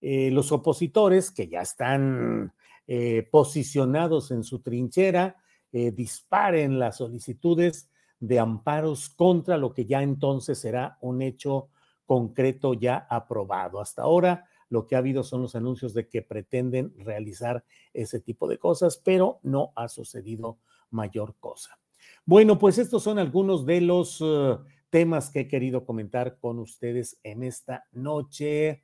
Eh, 0.00 0.30
los 0.30 0.52
opositores 0.52 1.30
que 1.30 1.48
ya 1.48 1.60
están 1.60 2.54
eh, 2.86 3.28
posicionados 3.30 4.30
en 4.30 4.42
su 4.42 4.60
trinchera 4.60 5.36
eh, 5.70 5.90
disparen 5.90 6.78
las 6.78 6.96
solicitudes 6.96 7.90
de 8.18 8.38
amparos 8.38 9.10
contra 9.10 9.58
lo 9.58 9.74
que 9.74 9.84
ya 9.84 10.02
entonces 10.02 10.58
será 10.58 10.96
un 11.02 11.20
hecho 11.20 11.68
concreto 12.06 12.72
ya 12.72 13.06
aprobado. 13.10 13.82
Hasta 13.82 14.00
ahora 14.00 14.46
lo 14.70 14.86
que 14.86 14.94
ha 14.94 14.98
habido 14.98 15.22
son 15.22 15.42
los 15.42 15.54
anuncios 15.54 15.92
de 15.92 16.08
que 16.08 16.22
pretenden 16.22 16.94
realizar 16.96 17.64
ese 17.92 18.18
tipo 18.18 18.48
de 18.48 18.58
cosas, 18.58 18.96
pero 19.04 19.40
no 19.42 19.72
ha 19.76 19.88
sucedido 19.88 20.58
mayor 20.90 21.36
cosa. 21.38 21.78
Bueno, 22.24 22.58
pues 22.58 22.78
estos 22.78 23.02
son 23.02 23.18
algunos 23.18 23.66
de 23.66 23.80
los 23.80 24.20
uh, 24.20 24.60
temas 24.90 25.30
que 25.30 25.40
he 25.40 25.48
querido 25.48 25.84
comentar 25.84 26.38
con 26.38 26.58
ustedes 26.58 27.18
en 27.22 27.42
esta 27.42 27.86
noche. 27.92 28.82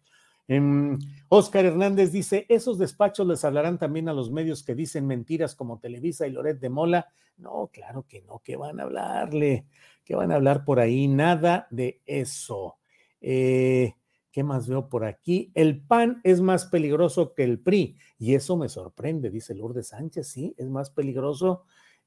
Oscar 1.28 1.64
Hernández 1.64 2.12
dice, 2.12 2.44
esos 2.48 2.78
despachos 2.78 3.26
les 3.26 3.44
hablarán 3.44 3.78
también 3.78 4.08
a 4.08 4.12
los 4.12 4.30
medios 4.30 4.62
que 4.62 4.74
dicen 4.74 5.06
mentiras 5.06 5.54
como 5.54 5.78
Televisa 5.78 6.26
y 6.26 6.32
Loret 6.32 6.60
de 6.60 6.68
Mola. 6.68 7.08
No, 7.38 7.70
claro 7.72 8.04
que 8.06 8.22
no, 8.22 8.40
que 8.44 8.56
van 8.56 8.78
a 8.78 8.84
hablarle, 8.84 9.66
que 10.04 10.14
van 10.14 10.30
a 10.30 10.36
hablar 10.36 10.64
por 10.64 10.80
ahí, 10.80 11.08
nada 11.08 11.66
de 11.70 12.02
eso. 12.04 12.76
Eh, 13.20 13.94
¿Qué 14.30 14.42
más 14.42 14.68
veo 14.68 14.88
por 14.88 15.04
aquí? 15.04 15.50
El 15.54 15.80
PAN 15.80 16.20
es 16.24 16.40
más 16.40 16.66
peligroso 16.66 17.34
que 17.34 17.44
el 17.44 17.60
PRI 17.60 17.96
y 18.18 18.34
eso 18.34 18.56
me 18.56 18.68
sorprende, 18.68 19.30
dice 19.30 19.54
Lourdes 19.54 19.88
Sánchez, 19.88 20.28
sí, 20.28 20.54
es 20.58 20.68
más 20.68 20.90
peligroso 20.90 21.64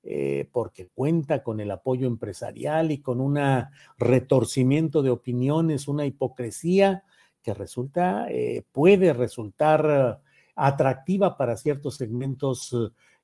eh, 0.10 0.48
porque 0.54 0.88
cuenta 0.88 1.44
con 1.44 1.60
el 1.60 1.70
apoyo 1.70 2.08
empresarial 2.08 2.92
y 2.92 3.00
con 3.00 3.20
un 3.20 3.38
retorcimiento 3.98 5.02
de 5.02 5.10
opiniones, 5.10 5.90
una 5.90 6.06
hipocresía 6.06 7.04
que 7.42 7.54
resulta, 7.54 8.28
eh, 8.30 8.64
puede 8.72 9.12
resultar 9.12 10.22
atractiva 10.56 11.36
para 11.36 11.58
ciertos 11.58 11.96
segmentos 11.96 12.74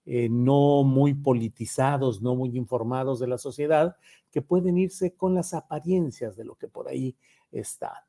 no 0.05 0.83
muy 0.83 1.13
politizados, 1.13 2.21
no 2.21 2.35
muy 2.35 2.57
informados 2.57 3.21
de 3.21 3.27
la 3.27 3.37
sociedad, 3.37 3.95
que 4.29 4.41
pueden 4.41 4.77
irse 4.77 5.15
con 5.15 5.33
las 5.35 5.53
apariencias 5.53 6.35
de 6.35 6.43
lo 6.43 6.55
que 6.55 6.67
por 6.67 6.89
ahí 6.89 7.15
está. 7.49 8.05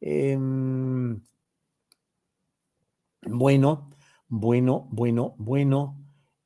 Em, 0.00 1.18
bueno, 3.22 3.90
bueno, 4.28 4.86
bueno, 4.90 5.34
bueno. 5.38 5.96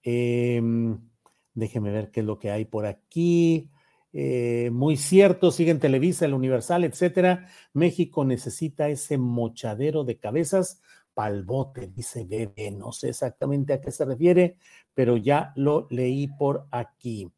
Em, 0.02 1.11
déjeme 1.54 1.90
ver 1.90 2.10
qué 2.10 2.20
es 2.20 2.26
lo 2.26 2.38
que 2.38 2.50
hay 2.50 2.64
por 2.64 2.86
aquí. 2.86 3.70
Eh, 4.12 4.70
muy 4.72 4.96
cierto, 4.96 5.50
siguen 5.50 5.78
Televisa, 5.78 6.26
el 6.26 6.34
Universal, 6.34 6.84
etcétera. 6.84 7.48
México 7.72 8.24
necesita 8.24 8.88
ese 8.88 9.18
mochadero 9.18 10.04
de 10.04 10.18
cabezas 10.18 10.80
pal 11.14 11.44
bote, 11.44 11.88
dice 11.88 12.24
Bebe. 12.24 12.70
No 12.70 12.92
sé 12.92 13.10
exactamente 13.10 13.72
a 13.72 13.80
qué 13.80 13.90
se 13.90 14.04
refiere, 14.04 14.56
pero 14.94 15.16
ya 15.16 15.52
lo 15.56 15.86
leí 15.90 16.28
por 16.28 16.66
aquí. 16.70 17.30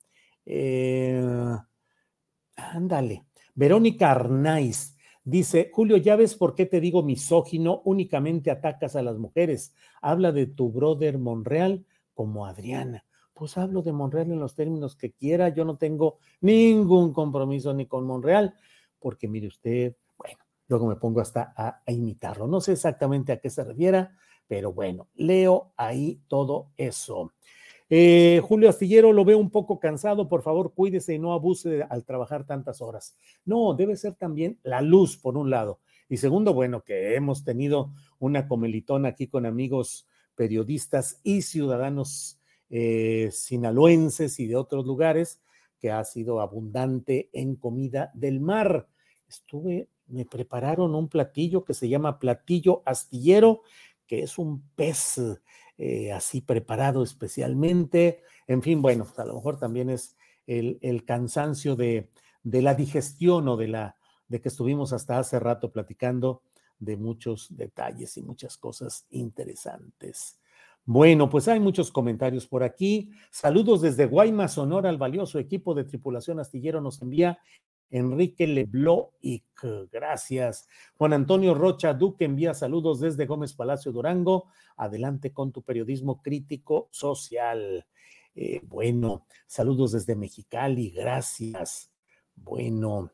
Eh, 0.47 1.23
ándale. 2.57 3.25
Verónica 3.55 4.11
Arnaiz 4.11 4.95
Dice, 5.27 5.71
Julio, 5.73 5.97
ya 5.97 6.17
ves 6.17 6.35
por 6.35 6.55
qué 6.55 6.67
te 6.67 6.81
digo 6.81 7.03
misógino, 7.03 7.81
únicamente 7.87 8.51
atacas 8.51 8.95
a 8.95 9.03
las 9.03 9.17
mujeres. 9.17 9.75
Habla 10.03 10.33
de 10.33 10.47
tu 10.47 10.71
brother 10.71 11.19
Monreal 11.19 11.87
como 12.13 12.45
Adriana. 12.45 13.07
Pues 13.35 13.59
hablo 13.59 13.83
de 13.83 13.93
Monreal 13.93 14.31
en 14.31 14.39
los 14.39 14.55
términos 14.55 14.95
que 14.95 15.11
quiera. 15.11 15.49
Yo 15.49 15.65
no 15.65 15.77
tengo 15.77 16.19
ningún 16.41 17.13
compromiso 17.13 17.75
ni 17.75 17.87
con 17.87 18.07
Monreal, 18.07 18.55
porque 19.01 19.27
mire 19.27 19.49
usted, 19.49 19.97
bueno, 20.17 20.39
luego 20.69 20.87
me 20.87 20.95
pongo 20.95 21.21
hasta 21.21 21.53
a, 21.57 21.83
imitarlo. 21.89 22.47
No 22.47 22.61
sé 22.61 22.73
exactamente 22.73 23.33
a 23.33 23.41
qué 23.41 23.51
se 23.51 23.65
refiera, 23.65 24.17
pero 24.47 24.73
bueno, 24.73 25.09
leo 25.15 25.73
ahí 25.77 26.23
todo 26.29 26.71
eso. 26.77 27.33
Eh, 27.91 28.41
Julio 28.43 28.69
Astillero 28.69 29.13
lo 29.13 29.25
veo 29.25 29.39
un 29.39 29.51
poco 29.51 29.79
cansado, 29.79 30.29
por 30.29 30.43
favor 30.43 30.73
cuídese 30.73 31.15
y 31.15 31.19
no 31.19 31.33
abuse 31.33 31.83
al 31.83 32.05
trabajar 32.05 32.47
tantas 32.47 32.81
horas. 32.81 33.17
No, 33.45 33.75
debe 33.75 33.97
ser 33.97 34.15
también 34.15 34.61
la 34.63 34.81
luz, 34.81 35.17
por 35.17 35.37
un 35.37 35.51
lado. 35.51 35.81
Y 36.09 36.19
segundo, 36.19 36.55
bueno, 36.55 36.83
que 36.83 37.17
hemos 37.17 37.43
tenido 37.45 37.93
una 38.21 38.47
comelitona 38.47 39.09
aquí 39.09 39.27
con 39.27 39.45
amigos 39.45 40.07
periodistas 40.37 41.21
y 41.25 41.43
ciudadanos 41.43 42.41
eh, 42.77 43.31
sinaloenses 43.31 44.41
y 44.41 44.49
de 44.49 44.57
otros 44.57 44.85
lugares, 44.85 45.41
que 45.79 45.93
ha 45.93 46.03
sido 46.03 46.41
abundante 46.41 47.31
en 47.33 47.55
comida 47.55 48.11
del 48.15 48.41
mar. 48.41 48.89
Estuve, 49.29 49.89
me 50.09 50.25
prepararon 50.25 50.97
un 50.97 51.09
platillo 51.09 51.65
que 51.65 51.73
se 51.73 51.89
llama 51.89 52.19
platillo 52.19 52.83
astillero, 52.85 53.63
que 54.09 54.25
es 54.25 54.39
un 54.39 54.61
pez 54.75 55.21
eh, 55.79 56.11
así 56.11 56.41
preparado 56.41 57.05
especialmente. 57.05 58.23
En 58.49 58.61
fin, 58.61 58.83
bueno, 58.83 59.05
pues, 59.05 59.21
a 59.21 59.25
lo 59.25 59.35
mejor 59.35 59.57
también 59.57 59.89
es 59.89 60.17
el, 60.49 61.05
cansancio 61.05 61.77
de, 61.77 62.11
la 62.43 62.75
digestión 62.75 63.47
o 63.47 63.57
de, 63.57 63.69
la, 63.69 63.97
de 64.27 64.41
que 64.41 64.49
estuvimos 64.49 64.93
hasta 64.93 65.21
hace 65.21 65.39
rato 65.39 65.71
platicando 65.71 66.43
de 66.81 66.97
muchos 66.97 67.57
detalles 67.57 68.17
y 68.17 68.23
muchas 68.23 68.59
cosas 68.59 69.07
interesantes. 69.11 70.41
Bueno, 70.87 71.31
pues 71.31 71.49
hay 71.49 71.61
muchos 71.61 71.91
comentarios 71.91 72.47
por 72.47 72.63
aquí. 72.63 73.11
Saludos 73.31 73.81
desde 73.81 74.07
Guaymas, 74.07 74.55
Sonora, 74.55 74.91
al 74.91 74.99
valioso 74.99 75.39
equipo 75.39 75.75
de 75.75 75.85
tripulación 75.85 76.41
astillero 76.41 76.81
nos 76.81 77.01
envía 77.01 77.39
Enrique 77.91 78.67
y 79.23 79.45
gracias. 79.91 80.67
Juan 80.97 81.13
Antonio 81.13 81.55
Rocha 81.55 81.95
Duque 81.95 82.25
envía 82.25 82.53
saludos 82.53 83.01
desde 83.01 83.25
Gómez 83.25 83.55
Palacio 83.55 83.93
Durango. 83.93 84.49
Adelante 84.77 85.33
con 85.33 85.53
tu 85.53 85.63
periodismo 85.63 86.21
crítico 86.21 86.89
social. 86.91 87.87
Eh, 88.35 88.61
bueno, 88.65 89.27
saludos 89.47 89.93
desde 89.93 90.17
Mexicali, 90.17 90.91
gracias. 90.91 91.93
Bueno, 92.35 93.13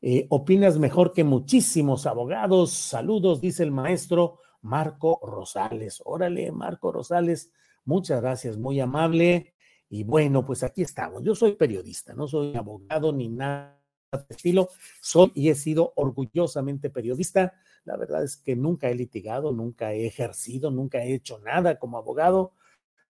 eh, 0.00 0.26
opinas 0.30 0.78
mejor 0.78 1.12
que 1.12 1.24
muchísimos 1.24 2.06
abogados. 2.06 2.72
Saludos, 2.72 3.40
dice 3.40 3.62
el 3.62 3.70
maestro 3.70 4.38
Marco 4.62 5.20
Rosales. 5.22 6.02
Órale, 6.04 6.50
Marco 6.52 6.92
Rosales, 6.92 7.52
muchas 7.84 8.20
gracias, 8.20 8.56
muy 8.56 8.80
amable. 8.80 9.54
Y 9.88 10.04
bueno, 10.04 10.44
pues 10.44 10.62
aquí 10.62 10.82
estamos. 10.82 11.22
Yo 11.22 11.34
soy 11.34 11.52
periodista, 11.52 12.14
no 12.14 12.26
soy 12.26 12.56
abogado 12.56 13.12
ni 13.12 13.28
nada 13.28 13.82
estilo. 14.28 14.68
Soy 15.00 15.32
y 15.34 15.48
he 15.50 15.54
sido 15.54 15.92
orgullosamente 15.96 16.90
periodista. 16.90 17.54
La 17.84 17.96
verdad 17.96 18.22
es 18.22 18.36
que 18.36 18.56
nunca 18.56 18.88
he 18.88 18.94
litigado, 18.94 19.52
nunca 19.52 19.92
he 19.92 20.06
ejercido, 20.06 20.70
nunca 20.70 21.02
he 21.02 21.14
hecho 21.14 21.38
nada 21.40 21.78
como 21.78 21.98
abogado, 21.98 22.54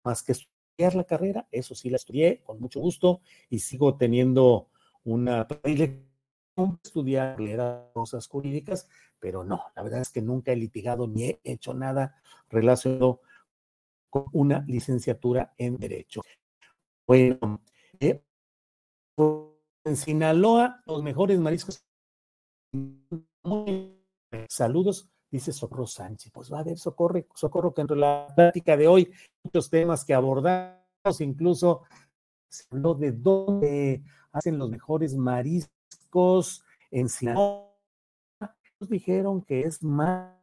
más 0.04 0.22
que 0.22 0.32
estudiar 0.32 0.94
la 0.94 1.04
carrera. 1.04 1.46
Eso 1.50 1.74
sí 1.74 1.90
la 1.90 1.96
estudié 1.96 2.42
con 2.42 2.60
mucho 2.60 2.80
gusto 2.80 3.20
y 3.50 3.58
sigo 3.58 3.96
teniendo 3.96 4.68
una 5.04 5.46
estudiar 6.82 7.36
cosas 7.92 8.26
jurídicas, 8.28 8.88
pero 9.22 9.44
no, 9.44 9.66
la 9.76 9.84
verdad 9.84 10.00
es 10.00 10.10
que 10.10 10.20
nunca 10.20 10.50
he 10.50 10.56
litigado 10.56 11.06
ni 11.06 11.26
he 11.26 11.40
hecho 11.44 11.72
nada 11.74 12.20
relacionado 12.50 13.20
con 14.10 14.24
una 14.32 14.64
licenciatura 14.66 15.54
en 15.56 15.76
Derecho. 15.78 16.22
Bueno, 17.06 17.62
eh, 18.00 18.20
en 19.84 19.96
Sinaloa, 19.96 20.82
los 20.86 21.04
mejores 21.04 21.38
mariscos. 21.38 21.86
Saludos, 24.48 25.08
dice 25.30 25.52
Socorro 25.52 25.86
Sánchez. 25.86 26.32
Pues 26.32 26.52
va 26.52 26.58
a 26.58 26.62
haber 26.62 26.76
socorro, 26.76 27.24
socorro 27.32 27.72
que 27.72 27.82
entre 27.82 27.96
la 27.96 28.26
plática 28.34 28.76
de 28.76 28.88
hoy, 28.88 29.12
muchos 29.44 29.70
temas 29.70 30.04
que 30.04 30.14
abordamos, 30.14 31.20
incluso 31.20 31.84
se 32.48 32.64
habló 32.72 32.94
de 32.94 33.12
dónde 33.12 34.02
hacen 34.32 34.58
los 34.58 34.68
mejores 34.68 35.14
mariscos 35.14 36.64
en 36.90 37.08
Sinaloa. 37.08 37.71
Dijeron 38.88 39.42
que 39.42 39.62
es 39.62 39.82
más 39.82 40.34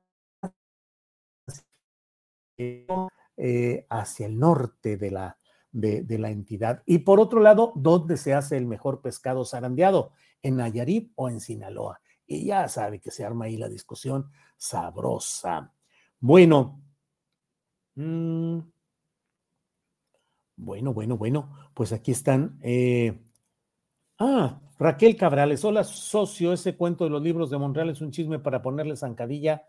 eh, 2.57 3.85
hacia 3.89 4.25
el 4.25 4.37
norte 4.37 4.97
de 4.97 5.11
la, 5.11 5.37
de, 5.71 6.03
de, 6.03 6.17
la 6.17 6.29
entidad. 6.29 6.83
Y 6.85 6.99
por 6.99 7.19
otro 7.19 7.39
lado, 7.39 7.71
¿dónde 7.75 8.17
se 8.17 8.33
hace 8.33 8.57
el 8.57 8.65
mejor 8.65 9.01
pescado 9.01 9.45
zarandeado? 9.45 10.11
¿En 10.41 10.57
Nayarit 10.57 11.11
o 11.15 11.29
en 11.29 11.39
Sinaloa? 11.39 12.01
Y 12.25 12.45
ya 12.45 12.67
sabe 12.67 12.99
que 12.99 13.11
se 13.11 13.25
arma 13.25 13.45
ahí 13.45 13.57
la 13.57 13.69
discusión 13.69 14.29
sabrosa. 14.57 15.73
Bueno. 16.19 16.81
Mmm, 17.95 18.59
bueno, 20.57 20.93
bueno, 20.93 21.17
bueno, 21.17 21.55
pues 21.73 21.93
aquí 21.93 22.11
están. 22.11 22.59
Eh, 22.61 23.17
ah, 24.19 24.59
Raquel 24.77 25.15
Cabrales, 25.15 25.63
hola 25.65 25.83
socio, 25.83 26.53
ese 26.53 26.75
cuento 26.75 27.03
de 27.03 27.09
los 27.09 27.21
libros 27.21 27.49
de 27.49 27.57
Monreal 27.57 27.89
es 27.89 28.01
un 28.01 28.11
chisme 28.11 28.39
para 28.39 28.61
ponerle 28.61 28.95
zancadilla 28.95 29.63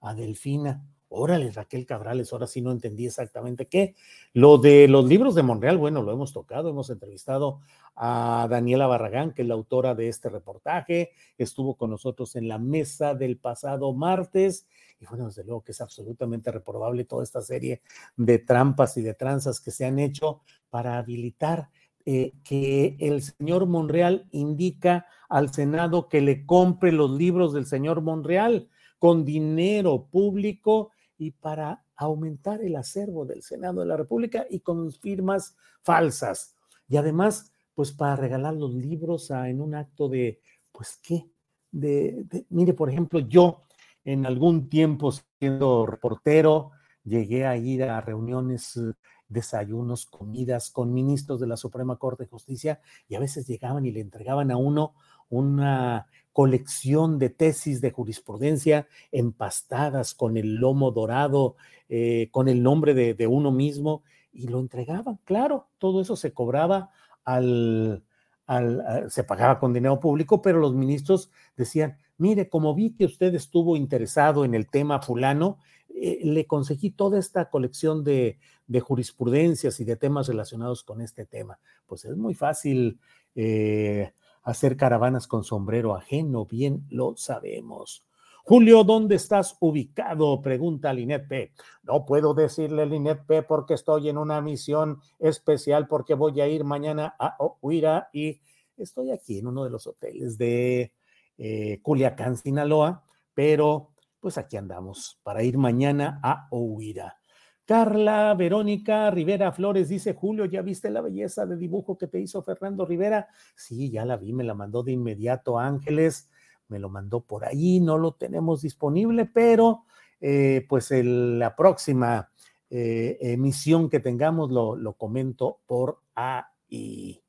a 0.00 0.14
Delfina. 0.14 0.84
Órale, 1.08 1.52
Raquel 1.52 1.86
Cabrales, 1.86 2.32
ahora 2.32 2.48
sí 2.48 2.60
no 2.60 2.72
entendí 2.72 3.06
exactamente 3.06 3.66
qué. 3.66 3.94
Lo 4.32 4.58
de 4.58 4.88
los 4.88 5.04
libros 5.04 5.36
de 5.36 5.44
Monreal, 5.44 5.78
bueno, 5.78 6.02
lo 6.02 6.12
hemos 6.12 6.32
tocado, 6.32 6.70
hemos 6.70 6.90
entrevistado 6.90 7.60
a 7.94 8.48
Daniela 8.50 8.88
Barragán, 8.88 9.32
que 9.32 9.42
es 9.42 9.48
la 9.48 9.54
autora 9.54 9.94
de 9.94 10.08
este 10.08 10.28
reportaje, 10.28 11.12
estuvo 11.38 11.76
con 11.76 11.90
nosotros 11.90 12.34
en 12.34 12.48
la 12.48 12.58
mesa 12.58 13.14
del 13.14 13.38
pasado 13.38 13.92
martes 13.92 14.66
y 14.98 15.06
bueno, 15.06 15.26
desde 15.26 15.44
luego 15.44 15.62
que 15.62 15.72
es 15.72 15.80
absolutamente 15.80 16.50
reprobable 16.50 17.04
toda 17.04 17.22
esta 17.22 17.42
serie 17.42 17.82
de 18.16 18.38
trampas 18.38 18.96
y 18.96 19.02
de 19.02 19.14
tranzas 19.14 19.60
que 19.60 19.70
se 19.70 19.84
han 19.84 19.98
hecho 19.98 20.40
para 20.70 20.98
habilitar 20.98 21.68
eh, 22.08 22.34
que 22.44 22.96
el 23.00 23.20
señor 23.20 23.66
Monreal 23.66 24.28
indica 24.30 25.06
al 25.28 25.52
Senado 25.52 26.08
que 26.08 26.20
le 26.20 26.46
compre 26.46 26.92
los 26.92 27.10
libros 27.10 27.52
del 27.52 27.66
señor 27.66 28.00
Monreal 28.00 28.68
con 28.98 29.24
dinero 29.24 30.06
público 30.06 30.92
y 31.18 31.32
para 31.32 31.84
aumentar 31.96 32.62
el 32.62 32.76
acervo 32.76 33.26
del 33.26 33.42
Senado 33.42 33.80
de 33.80 33.86
la 33.86 33.96
República 33.96 34.46
y 34.48 34.60
con 34.60 34.92
firmas 34.92 35.56
falsas. 35.82 36.54
Y 36.88 36.96
además, 36.96 37.52
pues 37.74 37.90
para 37.90 38.16
regalar 38.16 38.54
los 38.54 38.72
libros 38.72 39.30
en 39.30 39.60
un 39.60 39.74
acto 39.74 40.08
de, 40.08 40.40
pues 40.70 41.00
qué, 41.02 41.28
de, 41.72 42.24
mire, 42.50 42.72
por 42.72 42.88
ejemplo, 42.88 43.18
yo 43.18 43.64
en 44.04 44.26
algún 44.26 44.68
tiempo 44.68 45.12
siendo 45.40 45.86
reportero, 45.86 46.70
llegué 47.02 47.46
a 47.46 47.56
ir 47.56 47.84
a 47.84 48.00
reuniones, 48.00 48.76
eh, 48.76 48.92
desayunos, 49.28 50.06
comidas 50.06 50.70
con 50.70 50.92
ministros 50.92 51.40
de 51.40 51.46
la 51.46 51.56
Suprema 51.56 51.96
Corte 51.96 52.24
de 52.24 52.30
Justicia 52.30 52.80
y 53.08 53.14
a 53.14 53.20
veces 53.20 53.46
llegaban 53.46 53.86
y 53.86 53.92
le 53.92 54.00
entregaban 54.00 54.50
a 54.50 54.56
uno 54.56 54.94
una 55.28 56.06
colección 56.32 57.18
de 57.18 57.30
tesis 57.30 57.80
de 57.80 57.90
jurisprudencia 57.90 58.86
empastadas 59.10 60.14
con 60.14 60.36
el 60.36 60.56
lomo 60.56 60.90
dorado, 60.90 61.56
eh, 61.88 62.28
con 62.30 62.48
el 62.48 62.62
nombre 62.62 62.94
de, 62.94 63.26
uno 63.26 63.50
mismo, 63.50 64.02
y 64.32 64.48
lo 64.48 64.60
entregaban. 64.60 65.18
Claro, 65.24 65.68
todo 65.78 66.02
eso 66.02 66.14
se 66.14 66.34
cobraba 66.34 66.90
al, 67.24 68.04
al, 68.46 69.10
se 69.10 69.24
pagaba 69.24 69.58
con 69.58 69.72
dinero 69.72 69.98
público, 69.98 70.42
pero 70.42 70.58
los 70.58 70.74
ministros 70.74 71.30
decían, 71.56 71.96
mire, 72.18 72.50
como 72.50 72.74
vi 72.74 72.94
que 72.94 73.06
usted 73.06 73.34
estuvo 73.34 73.76
interesado 73.76 74.44
en 74.44 74.54
el 74.54 74.68
tema 74.68 75.00
fulano, 75.00 75.58
eh, 75.98 76.20
le 76.22 76.46
conseguí 76.46 76.90
toda 76.90 77.18
esta 77.18 77.48
colección 77.48 78.04
de, 78.04 78.38
de, 78.66 78.80
jurisprudencias 78.80 79.80
y 79.80 79.84
de 79.84 79.96
temas 79.96 80.28
relacionados 80.28 80.84
con 80.84 81.00
este 81.00 81.24
tema. 81.24 81.58
Pues 81.86 82.04
es 82.04 82.18
muy 82.18 82.34
fácil 82.34 83.00
eh, 83.34 84.12
hacer 84.42 84.76
caravanas 84.76 85.26
con 85.26 85.42
sombrero 85.42 85.96
ajeno, 85.96 86.44
bien 86.44 86.84
lo 86.90 87.16
sabemos. 87.16 88.06
Julio, 88.44 88.84
¿dónde 88.84 89.16
estás 89.16 89.56
ubicado? 89.58 90.42
Pregunta 90.42 90.92
Linet 90.92 91.26
P. 91.26 91.52
No 91.82 92.04
puedo 92.04 92.34
decirle 92.34 92.84
Linet 92.84 93.24
P 93.24 93.42
porque 93.42 93.72
estoy 93.72 94.10
en 94.10 94.18
una 94.18 94.42
misión 94.42 95.00
especial 95.18 95.88
porque 95.88 96.12
voy 96.12 96.40
a 96.42 96.46
ir 96.46 96.62
mañana 96.62 97.16
a 97.18 97.38
Huira 97.62 98.10
y 98.12 98.38
estoy 98.76 99.12
aquí 99.12 99.38
en 99.38 99.46
uno 99.46 99.64
de 99.64 99.70
los 99.70 99.86
hoteles 99.86 100.36
de 100.36 100.92
eh, 101.38 101.80
Culiacán, 101.82 102.36
Sinaloa, 102.36 103.02
pero 103.32 103.92
pues 104.26 104.38
aquí 104.38 104.56
andamos 104.56 105.20
para 105.22 105.44
ir 105.44 105.56
mañana 105.56 106.18
a 106.20 106.48
Ohuira. 106.50 107.16
Carla 107.64 108.34
Verónica 108.34 109.08
Rivera 109.08 109.52
Flores 109.52 109.88
dice, 109.88 110.14
Julio, 110.14 110.46
¿ya 110.46 110.62
viste 110.62 110.90
la 110.90 111.00
belleza 111.00 111.46
de 111.46 111.56
dibujo 111.56 111.96
que 111.96 112.08
te 112.08 112.18
hizo 112.18 112.42
Fernando 112.42 112.84
Rivera? 112.84 113.28
Sí, 113.54 113.88
ya 113.88 114.04
la 114.04 114.16
vi, 114.16 114.32
me 114.32 114.42
la 114.42 114.54
mandó 114.54 114.82
de 114.82 114.90
inmediato 114.90 115.60
Ángeles, 115.60 116.28
me 116.66 116.80
lo 116.80 116.88
mandó 116.88 117.20
por 117.20 117.44
ahí, 117.44 117.78
no 117.78 117.98
lo 117.98 118.14
tenemos 118.14 118.62
disponible, 118.62 119.26
pero 119.26 119.84
eh, 120.20 120.66
pues 120.68 120.90
la 120.90 121.54
próxima 121.54 122.28
eh, 122.68 123.18
emisión 123.20 123.88
que 123.88 124.00
tengamos 124.00 124.50
lo, 124.50 124.74
lo 124.74 124.94
comento 124.94 125.60
por 125.66 126.00
ahí. 126.16 127.22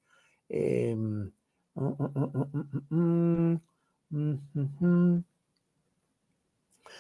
Eh, 0.50 0.96
mm, 0.96 1.32
mm, 2.90 3.60
mm, 4.80 5.24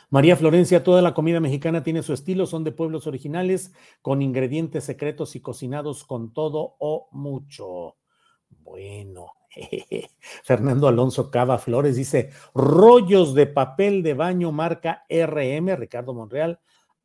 María 0.10 0.38
Florencia, 0.38 0.84
toda 0.84 1.02
la 1.02 1.14
comida 1.14 1.42
mexicana 1.42 1.84
tiene 1.84 2.02
su 2.02 2.14
estilo, 2.14 2.46
son 2.46 2.64
de 2.64 2.72
pueblos 2.72 3.08
originales, 3.08 3.74
con 4.02 4.22
ingredientes 4.22 4.86
secretos 4.86 5.36
y 5.36 5.42
cocinados 5.42 6.06
con 6.06 6.34
todo 6.34 6.76
o 6.80 7.10
mucho. 7.12 7.98
Bueno, 8.50 9.34
Fernando 10.44 10.88
Alonso 10.88 11.30
Cava 11.30 11.58
Flores 11.58 11.98
dice, 11.98 12.30
rollos 12.54 13.34
de 13.34 13.48
papel 13.48 14.02
de 14.02 14.14
baño 14.14 14.52
marca 14.52 15.06
RM, 15.10 15.76
Ricardo 15.76 16.14
Monreal, 16.14 16.60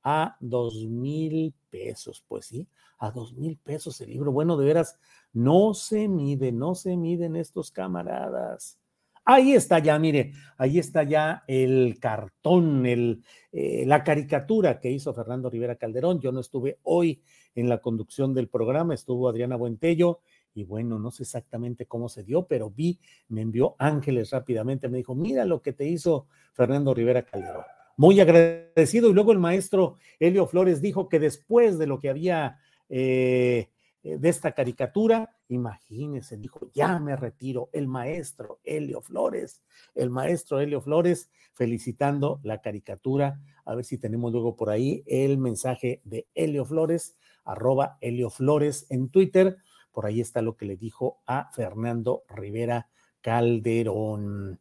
a 0.04 0.36
dos 0.40 0.86
mil 0.86 1.54
pesos. 1.70 2.24
Pues 2.28 2.46
sí, 2.46 2.68
a 2.98 3.10
dos 3.10 3.34
mil 3.34 3.58
pesos 3.58 4.00
el 4.00 4.10
libro. 4.10 4.32
Bueno, 4.32 4.56
de 4.56 4.66
veras, 4.66 4.98
no 5.32 5.74
se 5.74 6.08
mide, 6.08 6.52
no 6.52 6.74
se 6.74 6.96
miden 6.96 7.36
estos 7.36 7.70
camaradas. 7.70 8.78
Ahí 9.24 9.52
está 9.52 9.78
ya, 9.78 9.98
mire, 9.98 10.32
ahí 10.58 10.78
está 10.78 11.04
ya 11.04 11.44
el 11.46 11.98
cartón, 12.00 12.87
el, 12.87 13.22
eh, 13.52 13.85
la 13.87 14.02
caricatura 14.02 14.80
que 14.80 14.90
hizo 14.90 15.14
Fernando 15.14 15.48
Rivera 15.48 15.76
Calderón. 15.76 16.20
Yo 16.20 16.32
no 16.32 16.40
estuve 16.40 16.78
hoy 16.82 17.22
en 17.54 17.68
la 17.68 17.78
conducción 17.78 18.35
del 18.35 18.48
programa, 18.48 18.94
estuvo 18.94 19.28
Adriana 19.28 19.56
Buentello 19.56 20.20
y 20.54 20.64
bueno, 20.64 20.98
no 20.98 21.11
sé 21.11 21.22
exactamente 21.22 21.87
cómo 21.87 22.08
se 22.08 22.24
dio, 22.24 22.46
pero 22.46 22.70
vi, 22.70 22.98
me 23.28 23.40
envió 23.42 23.74
Ángeles 23.78 24.30
rápidamente, 24.30 24.88
me 24.88 24.98
dijo, 24.98 25.14
mira 25.14 25.44
lo 25.44 25.62
que 25.62 25.72
te 25.72 25.87
hizo 25.87 26.26
Fernando 26.52 26.92
Rivera 26.92 27.22
Calderón. 27.22 27.64
Muy 27.96 28.20
agradecido. 28.20 29.11
Y 29.11 29.14
luego 29.14 29.32
el 29.32 29.38
maestro 29.38 29.96
Helio 30.18 30.46
Flores 30.46 30.80
dijo 30.80 31.08
que 31.08 31.18
después 31.18 31.78
de 31.78 31.87
lo 31.87 31.98
que 31.98 32.08
había 32.08 32.58
eh, 32.88 33.68
de 34.02 34.28
esta 34.28 34.52
caricatura, 34.52 35.36
imagínense, 35.48 36.36
dijo, 36.36 36.68
ya 36.74 36.98
me 36.98 37.14
retiro, 37.14 37.70
el 37.72 37.86
maestro 37.86 38.58
Helio 38.64 39.00
Flores, 39.00 39.62
el 39.94 40.10
maestro 40.10 40.58
Helio 40.58 40.80
Flores, 40.80 41.30
felicitando 41.52 42.40
la 42.42 42.60
caricatura, 42.60 43.40
a 43.64 43.74
ver 43.74 43.84
si 43.84 43.98
tenemos 43.98 44.32
luego 44.32 44.56
por 44.56 44.70
ahí 44.70 45.04
el 45.06 45.38
mensaje 45.38 46.00
de 46.04 46.26
Helio 46.34 46.64
Flores, 46.64 47.16
arroba 47.44 47.98
Helio 48.00 48.30
Flores 48.30 48.86
en 48.90 49.08
Twitter, 49.08 49.58
por 49.92 50.06
ahí 50.06 50.20
está 50.20 50.42
lo 50.42 50.56
que 50.56 50.66
le 50.66 50.76
dijo 50.76 51.22
a 51.26 51.50
Fernando 51.52 52.24
Rivera 52.28 52.88
Calderón. 53.20 54.58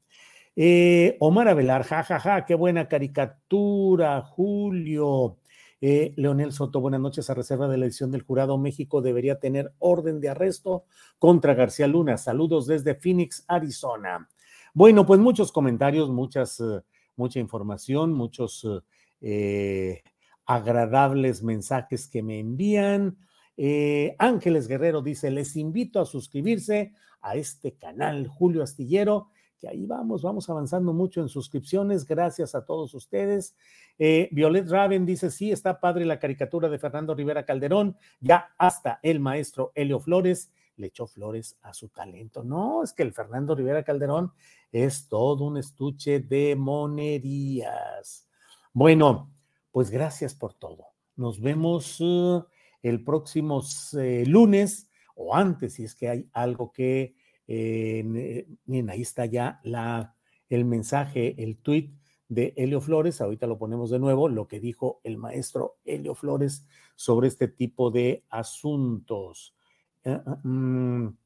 Eh, 0.56 1.15
Omar 1.19 1.47
Avelar, 1.47 1.84
jajaja, 1.84 2.19
ja, 2.19 2.34
ja, 2.36 2.45
qué 2.45 2.56
buena 2.56 2.88
caricatura, 2.88 4.21
Julio. 4.21 5.38
Eh, 5.84 6.13
Leonel 6.15 6.52
Soto, 6.52 6.80
buenas 6.80 7.02
noches. 7.02 7.30
A 7.32 7.34
reserva 7.34 7.67
de 7.67 7.76
la 7.78 7.86
edición 7.86 8.12
del 8.12 8.22
jurado, 8.22 8.60
México 8.60 9.02
debería 9.02 9.39
tener 9.39 9.74
orden 9.80 10.22
de 10.22 10.30
arresto 10.30 10.86
contra 11.17 11.56
García 11.56 11.88
Luna. 11.88 12.17
Saludos 12.17 12.67
desde 12.67 12.94
Phoenix, 12.94 13.44
Arizona. 13.48 14.30
Bueno, 14.76 15.08
pues 15.08 15.20
muchos 15.20 15.52
comentarios, 15.52 16.12
muchas, 16.12 16.60
uh, 16.60 16.82
mucha 17.15 17.39
información, 17.39 18.13
muchos 18.13 18.65
eh, 19.22 20.04
agradables 20.46 21.41
mensajes 21.41 22.08
que 22.08 22.22
me 22.22 22.39
envían. 22.39 23.17
Eh, 23.58 24.15
Ángeles 24.20 24.67
Guerrero 24.67 25.02
dice, 25.02 25.32
les 25.32 25.56
invito 25.56 26.00
a 26.00 26.06
suscribirse 26.06 26.94
a 27.22 27.36
este 27.36 27.74
canal, 27.74 28.28
Julio 28.28 28.62
Astillero 28.62 29.30
que 29.62 29.69
ahí 29.69 29.86
vamos, 29.86 30.24
vamos 30.24 30.50
avanzando 30.50 30.91
mucho 30.91 31.21
en 31.21 31.30
suscripciones, 31.30 32.06
gracias 32.06 32.56
a 32.56 32.65
todos 32.65 32.95
ustedes. 32.95 33.56
Eh, 34.00 34.28
Violet 34.32 34.67
Raven 34.67 35.06
dice, 35.06 35.30
sí, 35.30 35.52
está 35.52 35.80
padre 35.80 36.04
la 36.04 36.17
caricatura 36.17 36.67
de 36.67 36.80
Fernando 36.80 37.13
Rivera 37.13 37.45
Calderón, 37.45 37.95
ya 38.19 38.56
hasta 38.58 39.00
el 39.04 39.19
maestro 39.19 39.71
Helio 39.76 40.00
Flores 40.00 40.52
le 40.78 40.88
echó 40.88 41.06
flores 41.06 41.58
a 41.62 41.76
su 41.76 41.89
talento. 41.89 42.43
No, 42.43 42.84
es 42.84 42.91
que 42.91 43.04
el 43.04 43.13
Fernando 43.13 43.54
Rivera 43.54 43.84
Calderón 43.84 44.32
es 44.71 45.08
todo 45.08 45.45
un 45.45 45.58
estuche 45.58 46.21
de 46.21 46.56
monerías. 46.56 48.28
Bueno, 48.74 49.32
pues 49.71 49.91
gracias 49.91 50.34
por 50.34 50.56
todo. 50.56 50.88
Nos 51.15 51.39
vemos 51.39 52.02
uh, 52.02 52.43
el 52.82 53.04
próximo 53.04 53.60
uh, 53.60 54.26
lunes 54.26 54.89
o 55.15 55.36
antes, 55.36 55.76
si 55.76 55.84
es 55.84 55.93
que 55.93 56.10
hay 56.10 56.30
algo 56.34 56.71
que 56.71 57.15
eh, 57.54 58.48
miren, 58.66 58.90
ahí 58.90 59.02
está 59.02 59.26
ya 59.26 59.60
la, 59.64 60.16
el 60.48 60.64
mensaje, 60.64 61.44
el 61.44 61.58
tweet 61.58 61.92
de 62.30 62.54
Helio 62.56 62.80
Flores. 62.80 63.20
Ahorita 63.20 63.46
lo 63.46 63.58
ponemos 63.58 63.90
de 63.90 64.00
nuevo, 64.00 64.30
lo 64.30 64.48
que 64.48 64.62
dijo 64.62 65.02
el 65.04 65.18
maestro 65.18 65.78
Helio 65.84 66.16
Flores 66.16 66.66
sobre 66.96 67.28
este 67.28 67.50
tipo 67.50 67.92
de 67.92 68.24
asuntos. 68.30 69.54
Ah, 70.06 70.24
ah, 70.26 70.40
mm. 70.48 71.18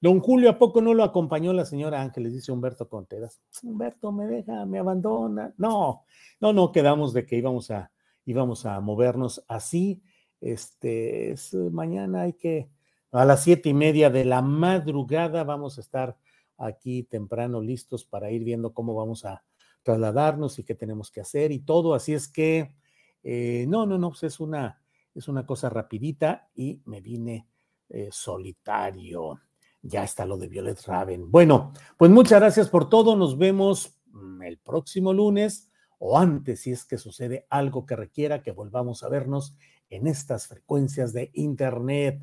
Don 0.00 0.20
Julio, 0.20 0.48
¿a 0.48 0.58
poco 0.58 0.80
no 0.80 0.94
lo 0.94 1.04
acompañó 1.04 1.52
la 1.52 1.66
señora 1.66 2.00
Ángeles? 2.00 2.32
Dice 2.32 2.50
Humberto 2.50 2.88
Conteras. 2.88 3.42
Humberto, 3.62 4.10
me 4.10 4.26
deja, 4.26 4.64
me 4.64 4.78
abandona. 4.78 5.52
No, 5.58 6.04
no, 6.40 6.52
no, 6.54 6.72
quedamos 6.72 7.12
de 7.12 7.26
que 7.26 7.36
íbamos 7.36 7.70
a, 7.70 7.90
íbamos 8.24 8.64
a 8.64 8.80
movernos 8.80 9.44
así. 9.48 10.02
Este, 10.40 11.32
es, 11.32 11.52
mañana 11.52 12.22
hay 12.22 12.32
que, 12.34 12.70
a 13.18 13.24
las 13.24 13.42
siete 13.42 13.68
y 13.68 13.74
media 13.74 14.10
de 14.10 14.24
la 14.24 14.42
madrugada 14.42 15.44
vamos 15.44 15.78
a 15.78 15.80
estar 15.80 16.16
aquí 16.58 17.04
temprano 17.04 17.60
listos 17.60 18.04
para 18.04 18.30
ir 18.30 18.44
viendo 18.44 18.74
cómo 18.74 18.94
vamos 18.94 19.24
a 19.24 19.44
trasladarnos 19.82 20.58
y 20.58 20.64
qué 20.64 20.74
tenemos 20.74 21.10
que 21.10 21.20
hacer 21.20 21.52
y 21.52 21.60
todo. 21.60 21.94
Así 21.94 22.14
es 22.14 22.28
que, 22.28 22.74
eh, 23.22 23.66
no, 23.68 23.86
no, 23.86 23.98
no, 23.98 24.10
pues 24.10 24.24
es 24.24 24.40
una, 24.40 24.82
es 25.14 25.28
una 25.28 25.46
cosa 25.46 25.68
rapidita 25.68 26.48
y 26.54 26.80
me 26.86 27.00
vine 27.00 27.46
eh, 27.88 28.08
solitario. 28.10 29.40
Ya 29.82 30.02
está 30.02 30.24
lo 30.24 30.38
de 30.38 30.48
Violet 30.48 30.80
Raven. 30.86 31.30
Bueno, 31.30 31.72
pues 31.98 32.10
muchas 32.10 32.40
gracias 32.40 32.68
por 32.68 32.88
todo. 32.88 33.14
Nos 33.14 33.36
vemos 33.36 33.98
mm, 34.06 34.42
el 34.42 34.58
próximo 34.58 35.12
lunes 35.12 35.70
o 35.98 36.18
antes 36.18 36.62
si 36.62 36.72
es 36.72 36.84
que 36.84 36.98
sucede 36.98 37.46
algo 37.50 37.86
que 37.86 37.96
requiera 37.96 38.42
que 38.42 38.50
volvamos 38.50 39.02
a 39.02 39.08
vernos 39.08 39.54
en 39.90 40.06
estas 40.06 40.46
frecuencias 40.48 41.12
de 41.12 41.30
Internet. 41.34 42.22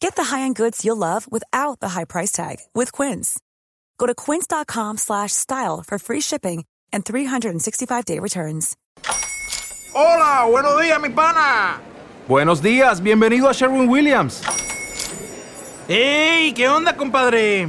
Get 0.00 0.14
the 0.16 0.24
high-end 0.24 0.56
goods 0.56 0.84
you'll 0.84 0.96
love 0.96 1.26
without 1.30 1.80
the 1.80 1.90
high 1.90 2.04
price 2.04 2.30
tag 2.30 2.58
with 2.74 2.92
Quince. 2.92 3.40
Go 3.98 4.06
to 4.06 4.14
quince.com/style 4.14 5.82
for 5.86 5.98
free 5.98 6.20
shipping 6.20 6.64
and 6.92 7.04
365-day 7.04 8.20
returns. 8.20 8.76
Hola, 9.94 10.46
buenos 10.50 10.80
días, 10.80 11.00
mi 11.00 11.08
pana. 11.10 11.80
Buenos 12.28 12.60
días, 12.60 13.00
bienvenido 13.00 13.48
a 13.48 13.52
Sherwin 13.52 13.88
Williams. 13.88 14.42
¡Ey! 15.88 16.52
¿Qué 16.54 16.68
onda, 16.68 16.96
compadre? 16.96 17.68